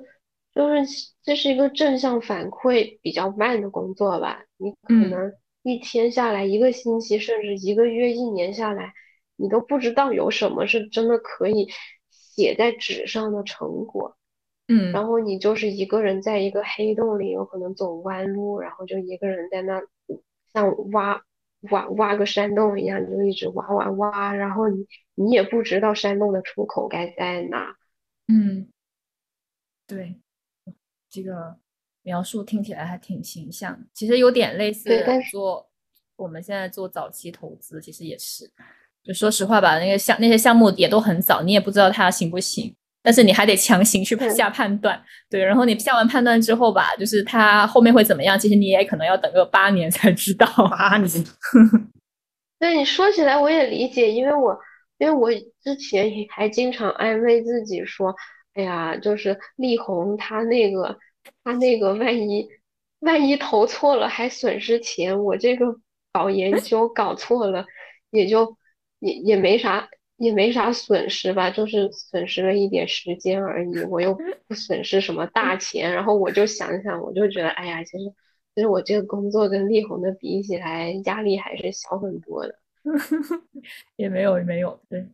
[0.54, 5.32] 就是这是一个正向反馈比较慢的工作吧，你可能
[5.62, 8.92] 一天下来，一个星期，甚至一个月、一年下来，
[9.36, 11.68] 你都不知道有什么是真的可以
[12.10, 14.16] 写在纸上的成果。
[14.68, 19.82] 嗯，然后你就是一个人在一个黑洞里，有可能走弯路，然后就一个人在那
[20.52, 21.22] 像挖
[21.70, 27.76] 挖挖个山洞一样，你就一直挖挖挖，然后你你也不知道山洞的出口该在哪。
[28.28, 28.68] 嗯，
[29.86, 30.21] 对。
[31.12, 31.54] 这个
[32.02, 34.88] 描述听起来还挺形象，其实有点类似
[35.30, 35.68] 做
[36.16, 38.50] 我们现在做早期投资，其实也是。
[39.04, 45.04] 就说实话吧，那个项那些项目也都很早，你也不知道它行不行，但是你还得强行去下判断。
[45.28, 50.46] 对，然后你下完判断之后吧，就是它后面会怎么样，其实你也可能要等个八年才知道。
[50.70, 51.24] 八年。
[52.58, 54.58] 对你说起来我也理解，因为我
[54.98, 55.30] 因为我
[55.62, 58.14] 之前也还经常安慰自己说。
[58.54, 60.98] 哎呀，就是力宏他那个，
[61.44, 62.48] 他那个万一
[63.00, 65.66] 万一投错了还损失钱，我这个
[66.12, 67.66] 搞研 究搞错了，
[68.10, 68.56] 也就
[68.98, 74.14] 也也没啥也没啥损失吧，就是损失了一点时间而已，我又
[74.46, 75.92] 不损失什么大钱。
[75.92, 78.04] 然后我就想想，我就觉得，哎呀，其实
[78.54, 82.58] 其实我这个工作跟力宏的比起来，压力还是小很多的。
[83.96, 85.06] 也没有，也没有，对。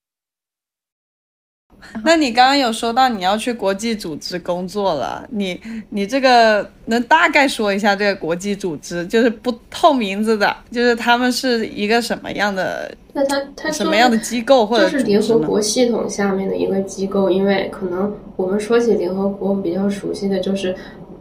[2.05, 5.61] 那你刚刚有说到你要去国际组织工作了，你
[5.91, 12.91] 你这个能大概说一下这个国际组织，就是不透名字的，就是他们是一个什么样的？
[13.13, 17.31] 那他他什么样的机构或者是联合国系统下面的一个机构？
[17.31, 20.75] 因为可能我们说起联合国，比较熟悉的就是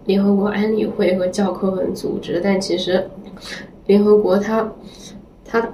[0.05, 3.09] 联合国安理会和教科文组织，但其实
[3.85, 4.69] 联合国它
[5.45, 5.69] 它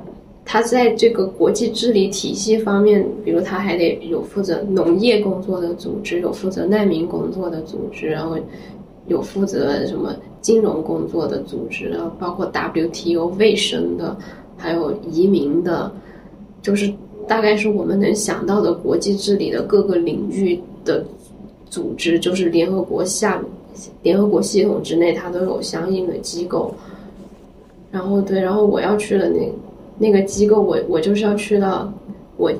[0.45, 8.37] 他在这个国际治理体系方面，比如他还得有负责农业工作的组织，有负责难民工作的组织，然后
[9.07, 14.15] 有负责什么金融工作的组织，然后包括 WTO 卫生的，
[14.57, 15.91] 还有移民的，
[16.61, 16.93] 就是
[17.27, 21.03] 大概是我们能想到的国际治理的各个领域的
[21.69, 23.41] 组织，就是联合国下
[24.01, 26.73] 联合国系统之内，它都有相应的机构。
[27.91, 29.49] 然后对，然后我要去了那
[30.03, 31.91] 那个机构，我我就是要去到
[32.35, 32.51] 我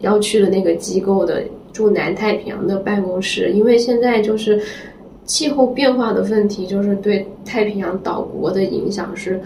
[0.00, 1.42] 要去的那个机构的
[1.72, 4.60] 驻南太平洋的办公室，因为现在就是
[5.24, 9.40] 气候变化的问题，就是对太平洋岛国的影响是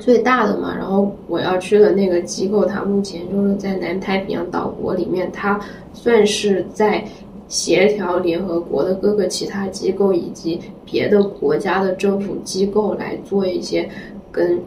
[0.00, 0.74] 最大的嘛。
[0.74, 5.60] 然后我要去的那个机构，它目前就是在南太平洋岛国里面，它
[5.92, 7.04] 算是在。
[7.50, 13.88] 协调联合国的各个其他机构以及别的国家的政府机构来做一些
[14.30, 14.60] 跟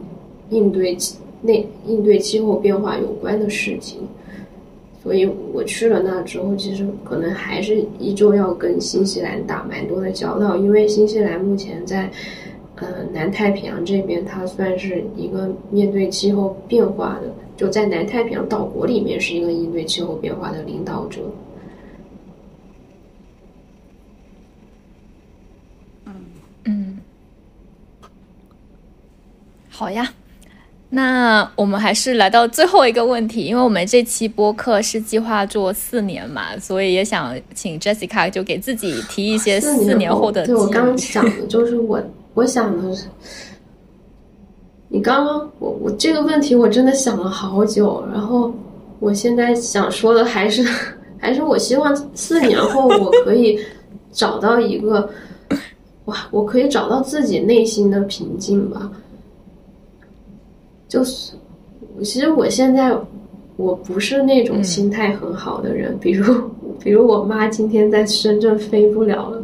[0.50, 0.96] 应对
[1.42, 3.98] 内应对气候变化有关的事情，
[5.02, 12.08] 所以我去了那之后，其实可能还是依旧要跟新西兰打蛮多的交道，因为新西兰目前在
[12.76, 21.20] 呃南太平洋这边，它算是一个面对气候变化的，就在南太平洋岛国里面是一个应对气候变化的领导者。
[26.64, 26.98] 嗯。
[29.68, 30.08] 好呀，
[30.94, 40.44] 那我们还是来到最后一个问题，因为我们这期播客是计划做四年嘛，所以也想请 Jessica 就给自己提一些四年后的。
[40.44, 41.98] 对我刚想的就是我，
[42.34, 43.06] 我想的是，
[44.88, 48.52] 你刚刚我我这个问题我真的想了好久，然后
[49.00, 50.62] 我现在想说的还是
[51.16, 53.58] 还是我希望四年后我可以
[54.12, 55.08] 找到一个，
[56.04, 58.92] 哇，我可以找到自己内心的平静吧。
[60.92, 61.32] 就是，
[62.04, 62.94] 其实我现在
[63.56, 65.96] 我不是那种心态很好的人。
[65.98, 66.34] 比如，
[66.84, 69.42] 比如我妈今天在深圳飞不了了。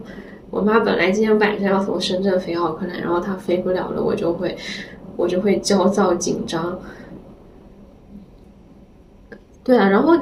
[0.51, 4.55] 我妈本来今天晚上要从深圳飞奥克兰，然后她飞不了了，我就会
[5.17, 6.79] 我就会焦躁紧张。
[9.65, 10.15] 对啊，然后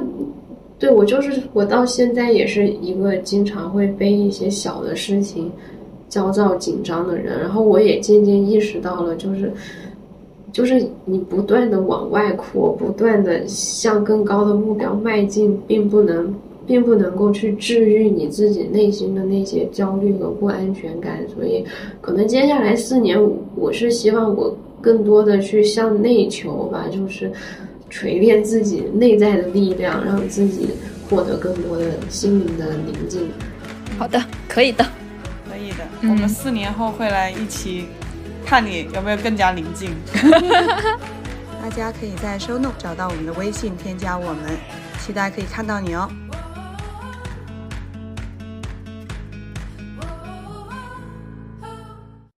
[0.79, 5.51] 对我就是我到现在也是一个经常会被一些小的事情
[6.09, 7.41] 焦躁紧张的人。
[7.41, 9.53] 然后我也渐渐意识到了，就是。
[10.53, 16.35] 就是你不断的往外扩，不断的向更高的目标迈进，并不能，
[16.67, 21.19] 并不能够去治愈你自己内心的那些焦虑和不安全感。
[21.35, 21.65] 所以，
[22.01, 23.19] 可能接下来四年，
[23.55, 27.31] 我是希望我更多的去向内求吧，就是
[27.91, 30.69] 锤炼自己内在的力量，让自己
[31.11, 33.21] 获得更多的心灵的宁静。
[33.99, 34.85] 好的，可以的，
[35.51, 35.85] 可以的。
[36.03, 37.85] 我们四年后会来一起。
[38.47, 39.91] 看你有没有更加宁静。
[41.61, 44.57] 大家可以在 Show Note 找到我们的微信，添加我们，
[45.01, 46.09] 期待可以看到你哦。